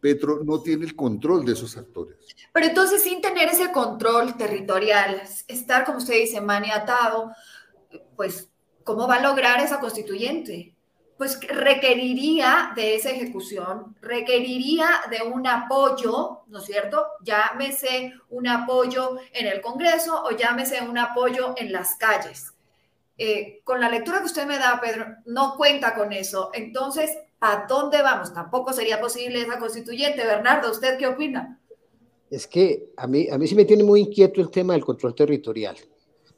[0.00, 2.16] Petro no tiene el control de esos actores.
[2.52, 7.32] Pero entonces, sin tener ese control territorial, estar, como usted dice, maniatado,
[8.16, 8.48] pues,
[8.84, 10.76] ¿cómo va a lograr esa constituyente?
[11.18, 17.04] Pues requeriría de esa ejecución, requeriría de un apoyo, ¿no es cierto?
[17.22, 22.52] Llámese un apoyo en el Congreso o llámese un apoyo en las calles.
[23.18, 26.50] Eh, con la lectura que usted me da, Pedro, no cuenta con eso.
[26.54, 28.32] Entonces, ¿a dónde vamos?
[28.32, 30.24] Tampoco sería posible esa constituyente.
[30.24, 31.58] Bernardo, ¿usted qué opina?
[32.30, 35.16] Es que a mí, a mí sí me tiene muy inquieto el tema del control
[35.16, 35.76] territorial.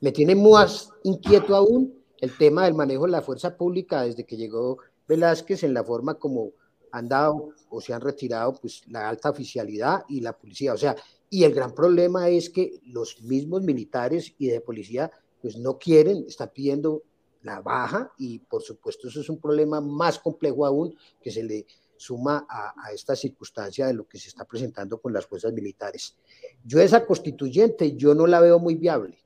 [0.01, 4.37] Me tiene más inquieto aún el tema del manejo de la fuerza pública desde que
[4.37, 4.79] llegó
[5.09, 6.53] Velázquez en la forma como
[6.93, 10.75] han dado o se han retirado pues la alta oficialidad y la policía.
[10.75, 10.97] O sea,
[11.29, 16.25] y el gran problema es que los mismos militares y de policía pues no quieren,
[16.27, 17.03] están pidiendo
[17.43, 21.67] la baja y por supuesto eso es un problema más complejo aún que se le
[21.97, 26.17] suma a, esta circunstancia de lo que se está presentando con las fuerzas militares.
[26.65, 29.23] Yo esa constituyente yo no la veo muy viable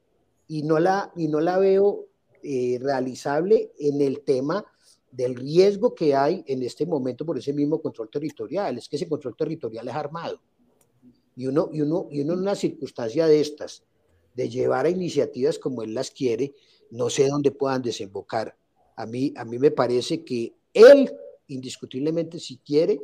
[0.49, 2.07] y no la, y no la veo
[2.45, 4.65] eh, realizable en el tema
[5.11, 8.77] del riesgo que hay en este momento por ese mismo control territorial.
[8.77, 10.41] Es que ese control territorial es armado.
[11.37, 13.85] Y uno, y uno, y uno en una circunstancia de estas,
[14.35, 16.55] de llevar a iniciativas como él las quiere,
[16.91, 18.57] no sé dónde puedan desembocar.
[18.97, 21.13] A mí, a mí me parece que él,
[21.47, 23.01] indiscutiblemente, si quiere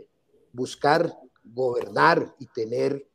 [0.52, 3.09] buscar gobernar y tener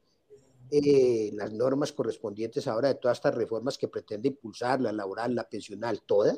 [0.71, 5.47] eh, las normas correspondientes ahora de todas estas reformas que pretende impulsar, la laboral, la
[5.47, 6.37] pensional, toda,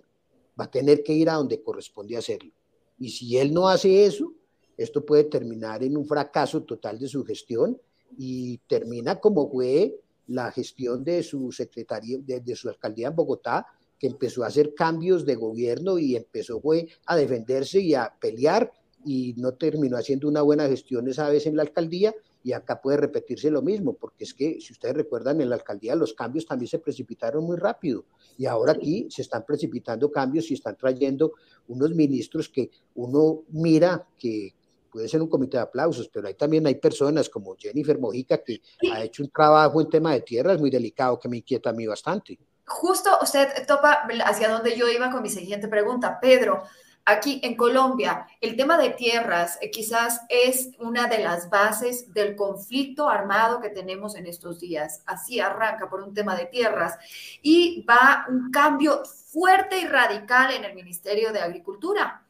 [0.59, 2.51] va a tener que ir a donde corresponde hacerlo.
[2.99, 4.33] Y si él no hace eso,
[4.75, 7.79] esto puede terminar en un fracaso total de su gestión
[8.17, 13.65] y termina como fue la gestión de su secretaría, de, de, su alcaldía en Bogotá,
[13.97, 18.71] que empezó a hacer cambios de gobierno y empezó fue a defenderse y a pelear
[19.05, 22.13] y no terminó haciendo una buena gestión esa vez en la alcaldía
[22.47, 25.97] y acá puede repetirse lo mismo, porque es que si ustedes recuerdan en la alcaldía
[25.97, 28.05] los cambios también se precipitaron muy rápido
[28.37, 31.33] y ahora aquí se están precipitando cambios y están trayendo
[31.67, 34.55] unos ministros que uno mira que
[34.89, 38.61] puede ser un comité de aplausos, pero ahí también hay personas como Jennifer Mojica que
[38.93, 41.85] ha hecho un trabajo en tema de tierras muy delicado que me inquieta a mí
[41.85, 42.39] bastante.
[42.65, 46.63] Justo usted topa hacia donde yo iba con mi siguiente pregunta, Pedro.
[47.09, 52.35] Aquí en Colombia, el tema de tierras eh, quizás es una de las bases del
[52.35, 55.03] conflicto armado que tenemos en estos días.
[55.05, 56.97] Así arranca por un tema de tierras
[57.41, 62.25] y va un cambio fuerte y radical en el Ministerio de Agricultura.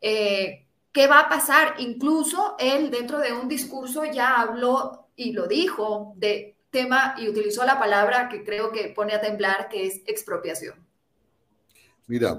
[0.00, 1.74] Eh, ¿Qué va a pasar?
[1.78, 7.64] Incluso él dentro de un discurso ya habló y lo dijo de tema y utilizó
[7.64, 10.84] la palabra que creo que pone a temblar, que es expropiación.
[12.08, 12.36] Mira,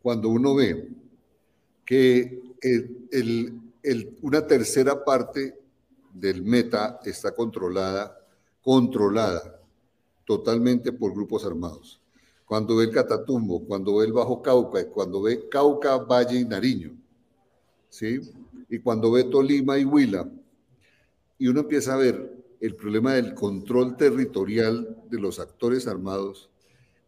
[0.00, 1.01] cuando uno ve
[1.84, 3.60] que el,
[4.20, 5.58] una tercera parte
[6.12, 8.18] del meta está controlada,
[8.62, 9.60] controlada
[10.24, 12.00] totalmente por grupos armados.
[12.44, 16.92] Cuando ve el Catatumbo, cuando ve el Bajo Cauca, cuando ve Cauca, Valle y Nariño,
[17.88, 18.20] ¿sí?
[18.68, 20.30] Y cuando ve Tolima y Huila,
[21.38, 26.50] y uno empieza a ver el problema del control territorial de los actores armados,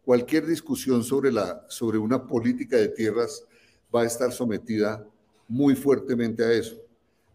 [0.03, 3.45] cualquier discusión sobre, la, sobre una política de tierras
[3.95, 5.07] va a estar sometida
[5.47, 6.75] muy fuertemente a eso.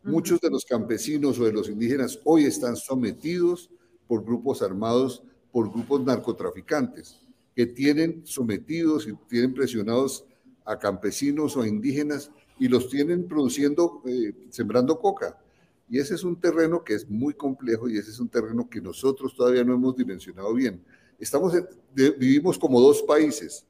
[0.03, 3.71] Muchos de los campesinos o de los indígenas hoy están sometidos
[4.07, 7.21] por grupos armados, por grupos narcotraficantes,
[7.55, 10.25] que tienen sometidos y tienen presionados
[10.65, 15.39] a campesinos o a indígenas y los tienen produciendo, eh, sembrando coca.
[15.89, 18.81] Y ese es un terreno que es muy complejo y ese es un terreno que
[18.81, 20.83] nosotros todavía no hemos dimensionado bien.
[21.19, 23.67] Estamos, de, vivimos como dos países.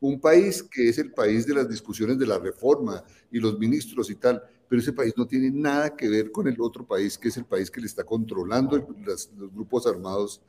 [0.00, 4.10] Un país que es el país de las discusiones de la reforma y los ministros
[4.10, 7.28] y tal, pero ese país no tiene nada que ver con el otro país, que
[7.28, 10.42] es el país que le está controlando el, las, los grupos armados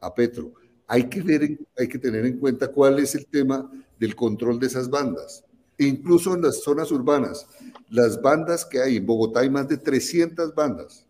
[0.00, 0.52] a Petro.
[0.86, 4.68] Hay que, ver, hay que tener en cuenta cuál es el tema del control de
[4.68, 5.44] esas bandas
[5.78, 7.46] incluso en las zonas urbanas.
[7.88, 11.06] Las bandas que hay en Bogotá, hay más de 300 bandas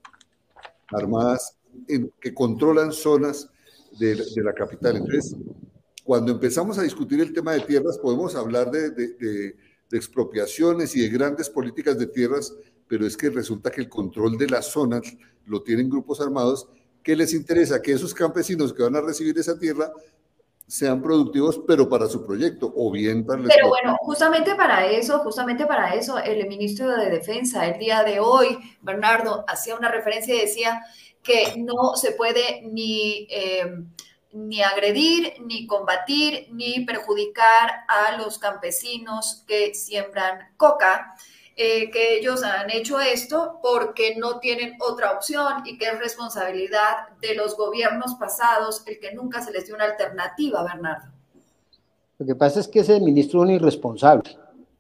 [0.89, 1.57] armadas
[1.89, 3.51] en, que controlan zonas
[3.99, 4.97] de, de, la capital.
[4.97, 5.35] Entonces,
[6.09, 9.55] cuando empezamos a discutir el tema de tierras, podemos hablar de, de, de
[9.93, 12.55] expropiaciones y de grandes políticas de tierras,
[12.87, 15.03] pero es que resulta que el control de las zonas
[15.45, 16.67] lo tienen grupos armados.
[17.03, 19.93] Que les interesa que esos campesinos que van a recibir esa tierra
[20.67, 25.19] sean productivos, pero para su proyecto, o bien para el Pero bueno, justamente para eso,
[25.19, 30.35] justamente para eso, el ministro de Defensa el día de hoy, Bernardo, hacía una referencia
[30.35, 30.81] y decía
[31.23, 33.85] que no se puede ni, eh,
[34.33, 41.15] ni agredir, ni combatir, ni perjudicar a los campesinos que siembran coca.
[41.61, 47.09] Eh, que ellos han hecho esto porque no tienen otra opción y que es responsabilidad
[47.21, 51.09] de los gobiernos pasados el que nunca se les dio una alternativa, Bernardo.
[52.17, 54.39] Lo que pasa es que ese ministro es un irresponsable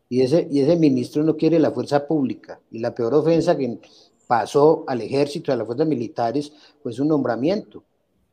[0.08, 3.80] y ese, y ese ministro no quiere la fuerza pública y la peor ofensa que
[4.28, 7.82] pasó al ejército, a las fuerzas militares, fue su nombramiento.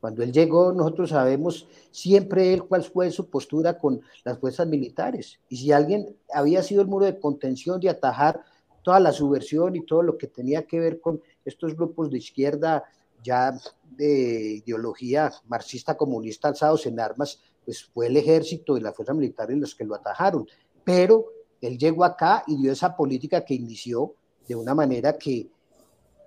[0.06, 5.40] Cuando él llegó, nosotros sabemos siempre cuál fue su postura con las fuerzas militares.
[5.48, 8.40] Y si alguien había sido el muro de contención de atajar
[8.84, 12.84] toda la subversión y todo lo que tenía que ver con estos grupos de izquierda
[13.24, 13.58] ya
[13.96, 19.58] de ideología marxista comunista alzados en armas, pues fue el ejército y las fuerzas militares
[19.58, 20.46] los que lo atajaron.
[20.84, 24.14] Pero él llegó acá y dio esa política que inició
[24.46, 25.48] de una manera que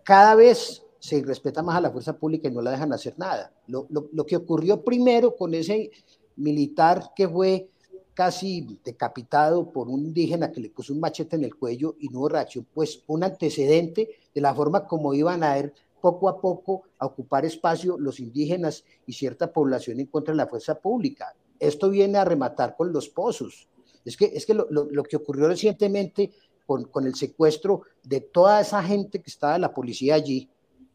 [0.03, 3.51] cada vez se respeta más a la fuerza pública y no la dejan hacer nada.
[3.67, 5.91] Lo, que ocurrió primero con ese
[6.35, 7.69] militar que fue
[8.13, 12.19] casi decapitado por un indígena que le puso un machete en el cuello y no
[12.19, 16.83] hubo reacción, pues un antecedente de la forma como iban a ir poco a poco
[16.97, 21.33] a ocupar espacio los indígenas y cierta población en contra de la fuerza pública.
[21.57, 23.67] Esto viene a rematar con los pozos.
[24.03, 26.31] Es que, es que lo, lo que ocurrió recientemente
[26.65, 30.49] con, con, el secuestro de toda esa gente que estaba la policía allí,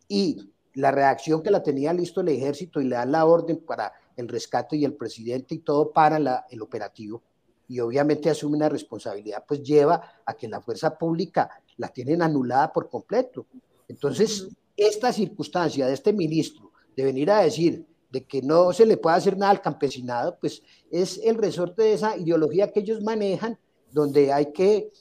[0.09, 3.93] y la reacción que la tenía listo el ejército y le dan la orden para
[4.17, 7.23] el rescate y el presidente y todo para la, el operativo
[7.69, 12.73] y obviamente asume una responsabilidad, pues lleva a que la fuerza pública la tienen anulada
[12.73, 13.47] por completo.
[13.89, 18.97] Entonces, esta circunstancia de este ministro de venir a decir de que no se le
[18.97, 23.59] puede hacer nada al campesinado, pues es el resorte de esa ideología que ellos manejan,
[23.91, 24.93] donde hay que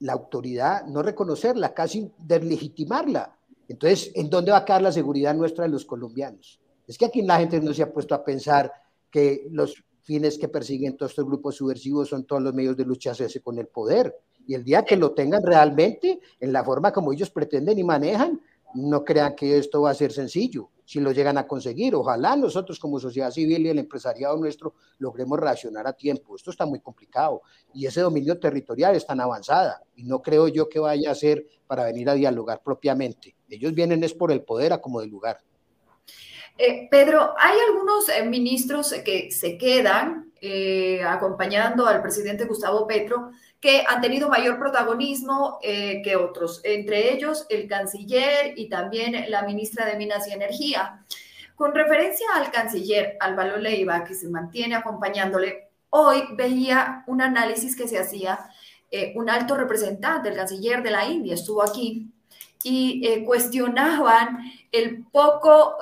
[0.00, 3.37] la autoridad no reconocerla, casi deslegitimarla,
[3.68, 6.60] entonces, ¿en dónde va a quedar la seguridad nuestra de los colombianos?
[6.86, 8.72] Es que aquí la gente no se ha puesto a pensar
[9.10, 13.10] que los fines que persiguen todos estos grupos subversivos son todos los medios de lucha
[13.10, 14.16] hacerse con el poder.
[14.46, 18.40] Y el día que lo tengan realmente, en la forma como ellos pretenden y manejan,
[18.74, 21.94] no crean que esto va a ser sencillo si lo llegan a conseguir.
[21.94, 26.36] Ojalá nosotros como sociedad civil y el empresariado nuestro logremos reaccionar a tiempo.
[26.36, 27.42] Esto está muy complicado
[27.74, 31.46] y ese dominio territorial es tan avanzada y no creo yo que vaya a ser
[31.66, 33.36] para venir a dialogar propiamente.
[33.48, 35.38] Ellos vienen es por el poder a como del lugar.
[36.58, 43.30] Eh, Pedro, hay algunos eh, ministros que se quedan eh, acompañando al presidente Gustavo Petro
[43.60, 49.84] que han tenido mayor protagonismo que otros, entre ellos el canciller y también la ministra
[49.84, 51.04] de Minas y Energía.
[51.56, 57.88] Con referencia al canciller Álvaro Leiva, que se mantiene acompañándole, hoy veía un análisis que
[57.88, 58.38] se hacía,
[59.16, 62.12] un alto representante, el canciller de la India, estuvo aquí
[62.62, 64.38] y cuestionaban
[64.72, 65.76] el poco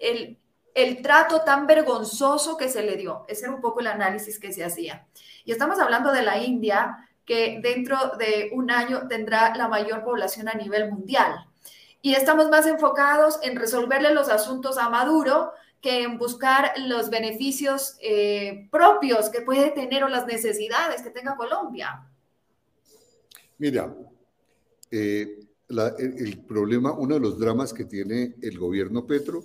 [0.00, 3.24] el, trato tan vergonzoso que se le dio.
[3.28, 5.06] Ese era un poco el análisis que se hacía.
[5.44, 10.48] Y estamos hablando de la India, que dentro de un año tendrá la mayor población
[10.48, 11.46] a nivel mundial.
[12.02, 17.96] Y estamos más enfocados en resolverle los asuntos a Maduro que en buscar los beneficios
[18.00, 22.06] eh, propios que puede tener o las necesidades que tenga Colombia.
[23.58, 23.94] Mira,
[24.90, 25.38] eh,
[25.98, 29.44] el problema, uno de los dramas que tiene el gobierno Petro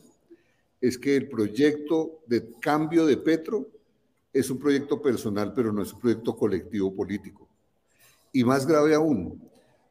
[0.82, 3.68] es que el proyecto de cambio de Petro
[4.34, 7.48] es un proyecto personal, pero no es un proyecto colectivo político.
[8.34, 9.42] Y más grave aún,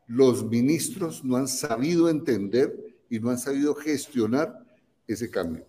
[0.06, 2.76] los ministros no han sabido entender
[3.08, 4.64] y no han sabido gestionar
[5.06, 5.64] ese cambio.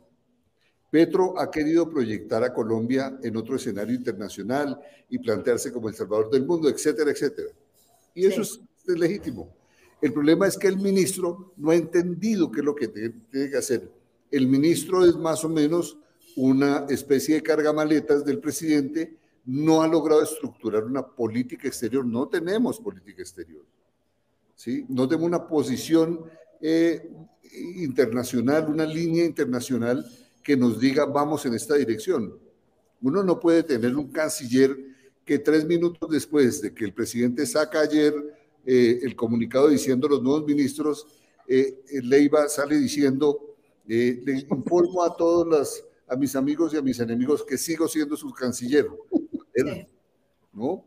[0.91, 6.30] Petro ha querido proyectar a Colombia en otro escenario internacional y plantearse como el salvador
[6.30, 7.49] del mundo, etcétera, etcétera.
[8.13, 9.53] Y eso es, legítimo.
[10.01, 13.57] El problema es que el ministro no ha entendido qué es lo que tiene que
[13.57, 13.89] hacer
[14.35, 15.97] el ministro es más o menos
[16.35, 19.15] una especie de cargamaletas del presidente,
[19.45, 23.63] no ha logrado estructurar una política exterior, no tenemos política exterior,
[24.55, 24.85] ¿sí?
[24.89, 26.25] no tenemos una posición
[26.59, 27.09] eh,
[27.77, 30.05] internacional, una línea internacional
[30.43, 32.37] que nos diga vamos en esta dirección.
[33.01, 34.75] Uno no puede tener un canciller
[35.23, 38.13] que tres minutos después de que el presidente saca ayer
[38.66, 41.07] eh, el comunicado diciendo los nuevos ministros,
[41.47, 43.55] eh, Leiva sale diciendo
[43.88, 47.88] eh, le informo a todos los, a mis amigos y a mis enemigos que sigo
[47.88, 48.88] siendo su canciller.
[50.53, 50.84] ¿No?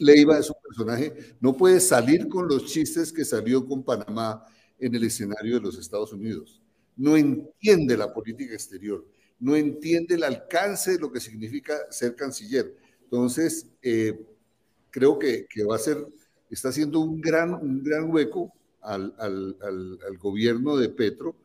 [0.00, 4.46] Leiva es un personaje, no puede salir con los chistes que salió con Panamá
[4.78, 6.60] en el escenario de los Estados Unidos.
[6.94, 9.04] no entiende la política exterior,
[9.40, 12.76] no entiende el alcance de lo que significa ser canciller.
[13.02, 14.24] Entonces, eh,
[14.90, 16.06] creo que, que, va a ser,
[16.54, 21.36] está haciendo un gran, un gran hueco al, al, al, gobierno de Petro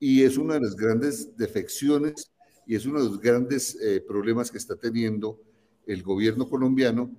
[0.00, 2.30] y es una de las grandes defecciones
[2.66, 5.38] y es uno de los grandes eh, problemas que está teniendo
[5.86, 7.10] el gobierno colombiano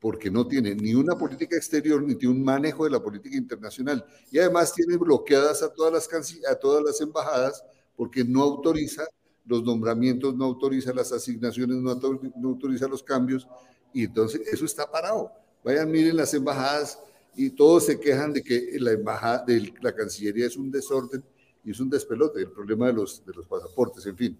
[0.00, 4.04] porque no tiene ni una política exterior ni tiene un manejo de la política internacional
[4.30, 7.64] y además tiene bloqueadas a todas las, a todas las embajadas
[7.96, 9.04] porque no autoriza
[9.44, 13.48] los nombramientos, no autoriza las asignaciones, no, autoriza los cambios
[13.92, 15.32] y entonces eso está parado.
[15.64, 16.98] Vayan, miren las embajadas
[17.36, 21.22] y todos se quejan de que la embajada, de la Cancillería es un desorden
[21.64, 24.38] y es un despelote, el problema de los, de los pasaportes, en fin.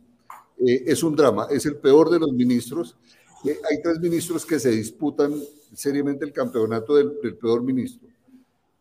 [0.59, 2.97] Eh, es un drama, es el peor de los ministros
[3.45, 5.35] hay tres ministros que se disputan
[5.75, 8.09] seriamente el campeonato del, peor ministro,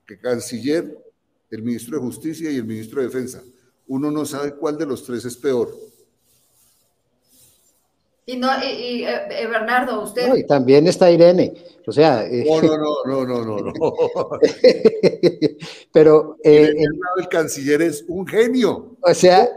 [0.06, 0.98] que canciller,
[1.50, 3.44] el ministro de Justicia y el ministro de Defensa.
[3.88, 5.74] Uno no sabe cuál de los tres es peor.
[8.30, 10.36] Y, no, y, eh, Bernardo, usted.
[10.36, 11.54] y también está Irene.
[11.88, 12.26] O sea.
[12.26, 12.62] Eh, no,
[13.06, 13.74] no, no, no, no,
[15.94, 16.36] Pero.
[16.44, 18.98] Eh, el, canciller es un genio.
[19.02, 19.50] O sea,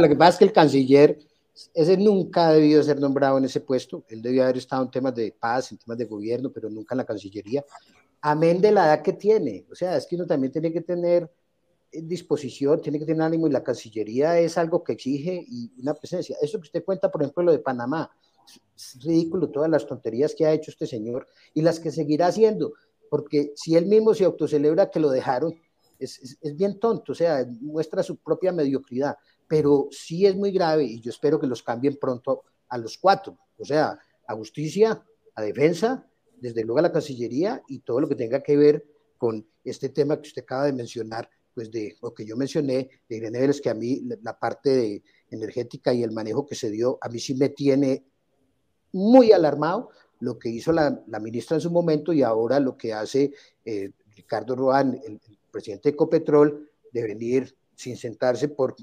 [0.00, 1.18] lo que pasa es que el canciller
[1.74, 4.04] ese nunca ha debido ser nombrado en ese puesto.
[4.08, 6.98] Él debió haber estado en temas de paz, en temas de gobierno, pero nunca en
[6.98, 7.64] la Cancillería.
[8.20, 9.66] Amén de la edad que tiene.
[9.70, 11.28] O sea, es que uno también tiene que tener eh,
[11.92, 16.36] disposición, tiene que tener ánimo y la Cancillería es algo que exige y una presencia.
[16.40, 18.10] Eso que usted cuenta, por ejemplo, lo de Panamá,
[18.76, 22.72] es ridículo todas las tonterías que ha hecho este señor y las que seguirá haciendo,
[23.10, 25.54] porque si él mismo se autocelebra que lo dejaron,
[25.98, 29.16] es, es bien tonto, o sea, muestra su propia mediocridad
[29.48, 33.38] pero sí es muy grave y yo espero que los cambien pronto a los cuatro,
[33.56, 35.02] o sea, a justicia,
[35.34, 38.84] a defensa, desde luego a la Cancillería y todo lo que tenga que ver
[39.16, 41.28] con este tema que usted acaba de mencionar,
[41.58, 45.92] pues de lo que yo mencioné de Irene que a mí la parte de energética
[45.92, 48.04] y el manejo que se dio, a mí sí me tiene
[48.92, 49.90] muy alarmado
[50.20, 53.32] lo que hizo la, ministra en su momento y ahora lo que hace
[53.64, 58.76] eh, Ricardo Roán, el, el presidente de Ecopetrol, de venir sin sentarse por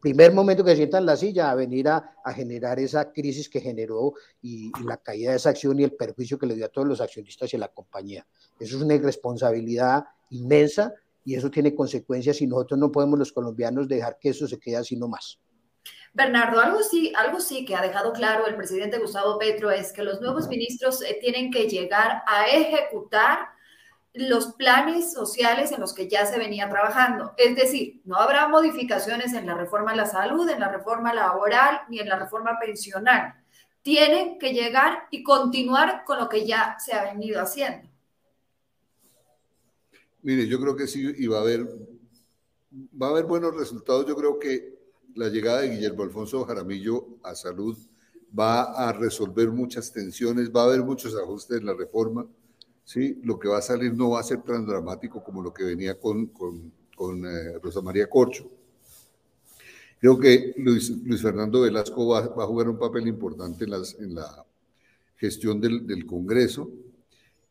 [0.00, 4.70] primer momento que sientan la silla a venir a, generar esa crisis que generó y,
[4.84, 7.52] la caída de esa acción y el perjuicio que le dio a todos los accionistas
[7.52, 8.24] y a la compañía.
[8.60, 10.94] Eso es una irresponsabilidad inmensa
[11.24, 14.76] y eso tiene consecuencias y nosotros no podemos los colombianos dejar que eso se quede
[14.76, 15.38] así nomás.
[16.12, 20.02] Bernardo, algo sí, algo sí que ha dejado claro el presidente Gustavo Petro es que
[20.02, 23.48] los nuevos ministros eh, tienen que llegar a ejecutar
[24.12, 27.32] los planes sociales en los que ya se venía trabajando.
[27.36, 31.82] Es decir, no habrá modificaciones en la reforma a la salud, en la reforma laboral
[31.88, 33.34] ni en la reforma pensional.
[33.82, 37.89] Tienen que llegar y continuar con lo que ya se ha venido haciendo.
[40.22, 41.66] Mire, yo creo que sí, y va a haber,
[43.00, 44.06] va a haber buenos resultados.
[44.06, 44.78] Yo creo que
[45.14, 47.76] la llegada de Guillermo Alfonso Jaramillo a salud
[48.38, 52.26] va a resolver muchas tensiones, va a haber muchos ajustes en la reforma
[52.90, 53.20] ¿sí?
[53.22, 55.96] Lo que va a salir no va a ser tan dramático como lo que venía
[56.00, 58.50] con, con, eh, Rosa María Corcho.
[60.00, 63.94] Creo que Luis, Luis Fernando Velasco va, va, a jugar un papel importante en, las,
[64.00, 64.44] en la
[65.16, 66.68] gestión del, del Congreso.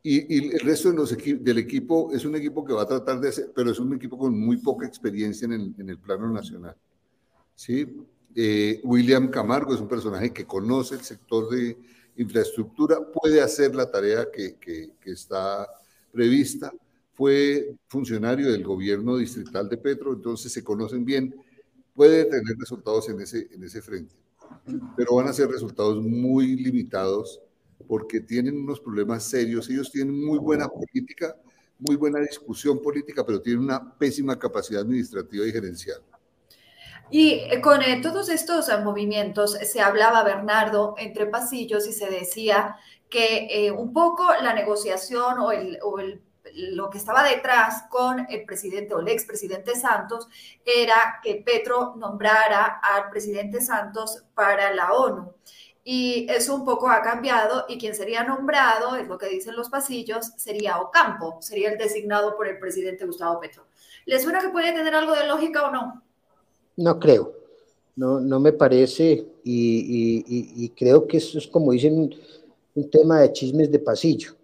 [0.02, 3.20] Y, y, el resto de los del equipo es un equipo que va a tratar
[3.20, 6.32] de hacer, pero es un equipo con muy poca experiencia en el, en el plano
[6.32, 6.76] nacional.
[7.54, 7.86] ¿sí?
[8.34, 11.78] Eh, William Camargo es un personaje que conoce el sector de,
[12.20, 15.68] infraestructura, puede hacer la tarea que, que, está
[16.12, 16.72] prevista.
[17.14, 21.36] Fue funcionario del gobierno distrital de Petro, entonces se conocen bien,
[21.94, 24.16] puede tener resultados en ese, en ese frente,
[24.96, 27.42] pero van a ser resultados muy limitados
[27.90, 29.68] porque tienen unos problemas serios.
[29.68, 31.36] Ellos tienen muy buena política,
[31.80, 36.00] muy buena discusión política, pero tienen una pésima capacidad administrativa y gerencial.
[37.10, 42.12] Y eh, con eh, todos estos eh, movimientos se hablaba, Bernardo, entre pasillos y se
[42.12, 42.76] decía
[43.10, 46.22] que un poco la negociación o, el, o el,
[46.54, 50.28] lo que estaba detrás con el presidente o el expresidente Santos
[50.64, 55.34] era que Petro nombrara al presidente Santos para la ONU.
[55.92, 59.70] Y eso un poco ha cambiado y quien sería nombrado, es lo que dicen los
[59.70, 63.64] pasillos, sería Ocampo, sería el designado por el presidente Gustavo Petro.
[64.06, 66.04] ¿Les suena que puede tener algo de lógica o no?
[66.78, 67.34] No creo,
[67.96, 72.14] no, no me parece y, creo que eso es como dicen
[72.76, 74.36] un, tema de chismes de pasillo.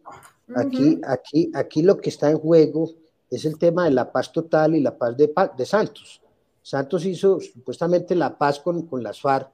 [0.56, 2.90] Aquí, aquí, aquí lo que está en juego
[3.30, 6.20] es el tema de la paz total y la paz de, de Santos.
[6.64, 9.48] Santos hizo supuestamente la paz con, con las FARC,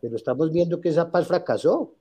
[0.00, 1.92] pero estamos viendo que esa paz fracasó.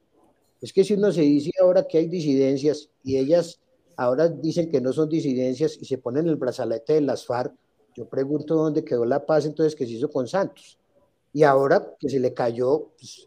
[0.62, 3.60] Es que si uno se dice ahora que hay disidencias y ellas
[3.98, 7.54] ahora dicen que no son disidencias y se ponen el brazalete de las FARC,
[7.96, 10.78] Yo pregunto dónde quedó la paz entonces que se hizo con Santos.
[11.32, 13.26] Y ahora que se le cayó pues,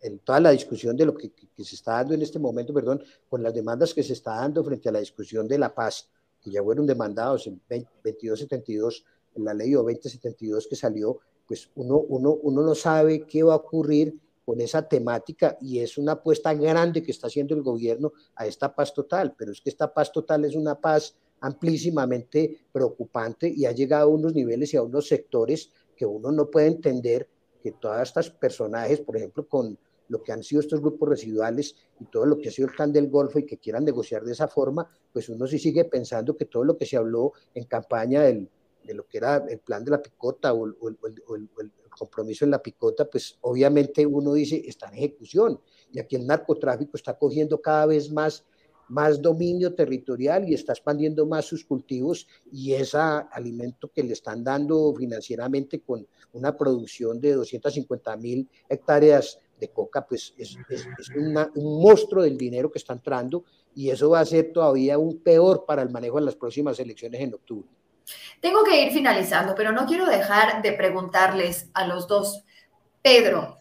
[0.00, 3.42] en, toda la discusión de lo que, se está dando en este momento, perdón, con
[3.42, 6.08] las demandas que se está dando frente a la discusión de la paz,
[6.40, 9.04] que ya fueron demandados en 2272,
[9.34, 11.18] en la ley o 2072 que salió,
[11.48, 15.98] pues uno, uno, uno no sabe qué va a ocurrir con esa temática y es
[15.98, 19.70] una apuesta grande que está haciendo el gobierno a esta paz total, pero es que
[19.70, 24.76] esta paz total es una paz amplísimamente preocupante y ha llegado a unos niveles y
[24.76, 27.28] a unos sectores que uno no puede entender
[27.62, 29.78] que todas estas personajes, por ejemplo, con
[30.08, 32.92] lo que han sido estos grupos residuales y todo lo que ha sido el plan
[32.92, 36.46] del Golfo y que quieran negociar de esa forma, pues uno sí sigue pensando que
[36.46, 38.48] todo lo que se habló en campaña del,
[38.84, 40.74] de lo que era el plan de la picota o, el,
[41.90, 45.60] compromiso en la picota, pues obviamente uno dice está en ejecución
[45.92, 48.44] y aquí el narcotráfico está cogiendo cada vez más
[48.88, 54.42] más dominio territorial y está expandiendo más sus cultivos y ese alimento que le están
[54.42, 60.56] dando financieramente con una producción de 250 mil hectáreas de coca, pues es,
[61.16, 61.34] un
[61.82, 65.82] monstruo del dinero que está entrando y eso va a ser todavía aún peor para
[65.82, 67.68] el manejo en las próximas elecciones en octubre.
[68.40, 72.44] Tengo que ir finalizando, pero no quiero dejar de preguntarles a los dos.
[73.02, 73.58] Pedro,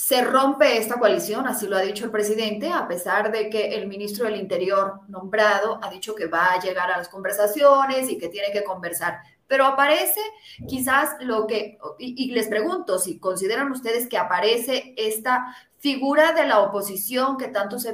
[0.00, 3.86] se rompe esta coalición, así lo ha dicho el presidente, a pesar de que el
[3.86, 8.30] ministro del Interior nombrado ha dicho que va a llegar a las conversaciones y que
[8.30, 9.18] tiene que conversar.
[9.46, 10.22] Pero aparece
[10.66, 16.60] quizás lo que, y, les pregunto si consideran ustedes que aparece esta figura de la
[16.60, 17.92] oposición que tanto se,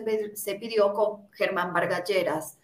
[0.61, 2.56] pidió con Germán Vargalleras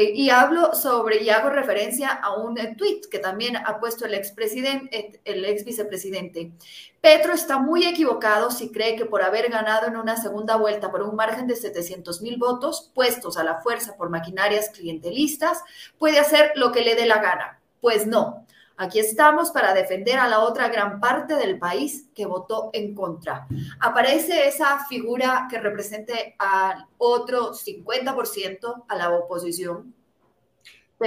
[0.00, 4.06] eh, y hablo sobre, y hago referencia a un eh, tweet que también ha puesto
[4.06, 6.52] el expresidente, eh, el ex vicepresidente.
[7.00, 11.02] Petro está muy equivocado si cree que por haber ganado en una segunda vuelta por
[11.02, 15.64] un margen de 700 mil votos puestos a la fuerza por maquinarias clientelistas,
[15.98, 17.58] puede hacer lo que le dé la gana.
[17.80, 18.46] Pues no.
[18.80, 23.48] Aquí estamos para defender a la otra gran parte del país que votó en contra.
[23.80, 29.92] Aparece esa figura que represente al otro 50% a la oposición.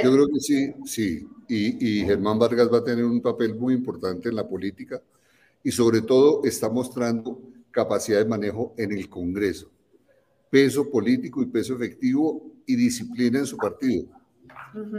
[0.03, 1.25] Yo creo que sí, sí.
[1.47, 5.01] Y, y Germán Vargas va a tener un papel muy importante en la política
[5.63, 7.39] y sobre todo está mostrando
[7.71, 9.71] capacidad de manejo en el Congreso,
[10.49, 14.20] peso político y peso efectivo y disciplina en su partido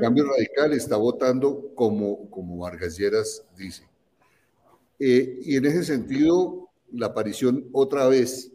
[0.01, 3.89] Cambio Radical está votando como, como Vargas Lleras dice.
[4.99, 8.53] Eh, y en ese sentido, la aparición otra vez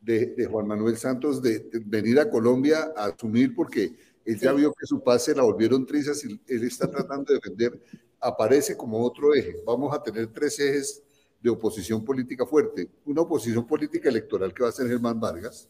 [0.00, 3.94] de, Juan Manuel Santos de, venir a Colombia a asumir, porque
[4.24, 7.80] él ya vio que su pase la volvieron trizas y él está tratando de defender,
[8.20, 9.56] aparece como otro eje.
[9.66, 11.02] Vamos a tener tres ejes
[11.40, 12.88] de oposición política fuerte.
[13.04, 15.68] Una oposición política electoral que va a ser Germán Vargas,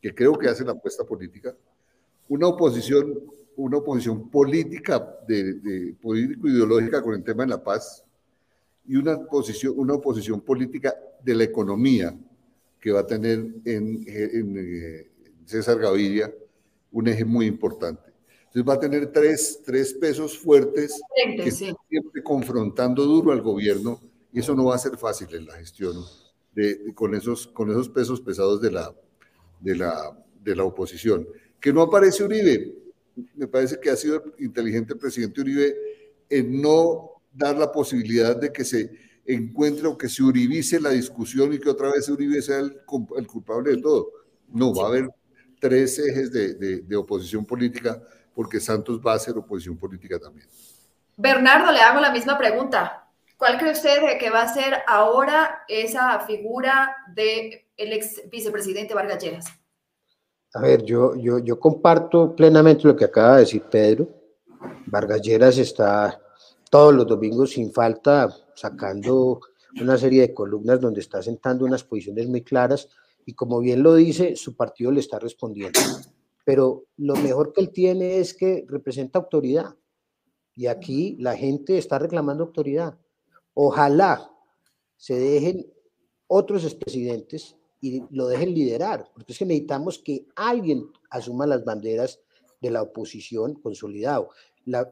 [0.00, 1.54] que creo que hace la apuesta política.
[2.28, 3.12] Una oposición
[3.60, 8.04] una oposición política, de, político-ideológica con el tema de la paz
[8.86, 12.18] y una, posición, una oposición política de la economía
[12.80, 15.10] que va a tener en, eh,
[15.44, 16.32] César Gaviria
[16.92, 18.02] un eje muy importante.
[18.46, 21.00] Entonces va a tener tres, tres pesos fuertes
[21.36, 24.00] que siempre confrontando duro al gobierno
[24.32, 25.94] y eso no va a ser fácil en la gestión
[26.54, 28.94] de, con, esos, con esos pesos pesados de la,
[29.60, 31.28] de, la, de la oposición.
[31.60, 32.79] Que no aparece Uribe,
[33.34, 35.76] me parece que ha sido inteligente el presidente Uribe
[36.28, 38.90] en no dar la posibilidad de que se
[39.26, 42.80] encuentre o que se uribice la discusión y que otra vez Uribe sea el,
[43.26, 44.10] culpable de todo.
[44.48, 45.08] No, va a haber
[45.60, 48.02] tres ejes de, oposición política
[48.34, 50.48] porque Santos va a ser oposición política también.
[51.16, 53.06] Bernardo, le hago la misma pregunta.
[53.36, 59.59] ¿Cuál cree usted que va a ser ahora esa figura del ex vicepresidente Vargas Lleras?
[60.52, 64.08] A ver, yo, yo, yo comparto plenamente lo que acaba de decir Pedro.
[64.86, 66.20] Vargas Lleras está
[66.70, 69.40] todos los domingos sin falta sacando
[69.80, 72.88] una serie de columnas donde está sentando unas posiciones muy claras
[73.24, 75.78] y como bien lo dice, su partido le está respondiendo.
[76.44, 79.76] Pero lo mejor que él tiene es que representa autoridad
[80.56, 82.98] y aquí la gente está reclamando autoridad.
[83.54, 84.32] Ojalá
[84.96, 85.72] se dejen
[86.26, 92.20] otros expresidentes y lo dejen liderar, porque es que necesitamos que alguien asuma las banderas
[92.60, 94.30] de la oposición consolidado.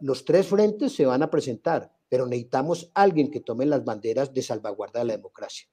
[0.01, 4.43] los tres frentes se van a presentar, pero necesitamos alguien que tome las banderas de
[4.43, 5.69] salvaguarda de la democracia.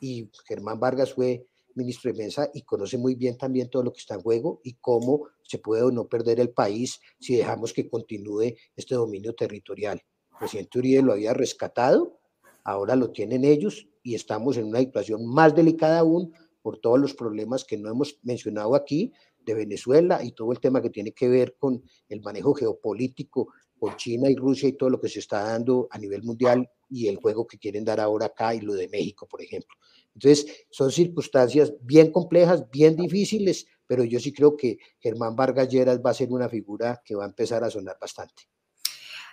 [0.00, 4.00] Y Germán Vargas fue ministro de Defensa y conoce muy bien también todo lo que
[4.00, 7.88] está en juego y cómo se puede o no perder el país si dejamos que
[7.88, 10.02] continúe este dominio territorial.
[10.32, 12.20] El presidente Uribe lo había rescatado,
[12.64, 16.32] ahora lo tienen ellos y estamos en una situación más delicada aún
[16.62, 19.12] por todos los problemas que no hemos mencionado aquí
[19.44, 23.48] de Venezuela y todo el tema que tiene que ver con el manejo geopolítico
[23.78, 27.08] con China y Rusia y todo lo que se está dando a nivel mundial y
[27.08, 29.76] el juego que quieren dar ahora acá y lo de México, por ejemplo.
[30.14, 36.00] Entonces, son circunstancias bien complejas, bien difíciles, pero yo sí creo que Germán Vargas Lleras
[36.00, 38.44] va a ser una figura que va a empezar a sonar bastante.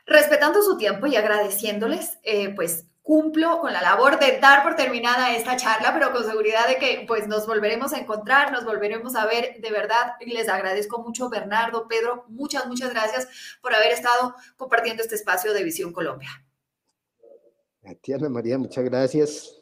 [0.06, 5.36] Respetando su tiempo y agradeciéndoles, eh, pues cumplo con la labor de dar por terminada
[5.36, 9.26] esta charla, pero con seguridad de que pues nos volveremos a encontrar, nos volveremos a
[9.26, 10.16] ver de verdad.
[10.20, 13.28] Y les agradezco mucho, Bernardo, Pedro, muchas, muchas gracias
[13.62, 16.30] por haber estado compartiendo este espacio de Visión Colombia.
[17.84, 19.61] A María, muchas gracias.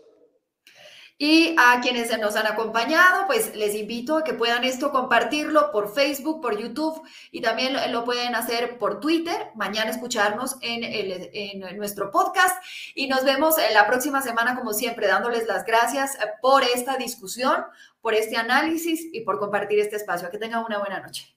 [1.21, 5.93] Y a quienes nos han acompañado, pues les invito a que puedan esto compartirlo por
[5.93, 9.35] Facebook, por YouTube y también lo pueden hacer por Twitter.
[9.53, 12.55] Mañana escucharnos en, en nuestro podcast
[12.95, 17.65] y nos vemos la próxima semana, como siempre, dándoles las gracias por esta discusión,
[17.99, 20.29] por este análisis y por compartir este espacio.
[20.29, 21.35] Que tengan una buena noche.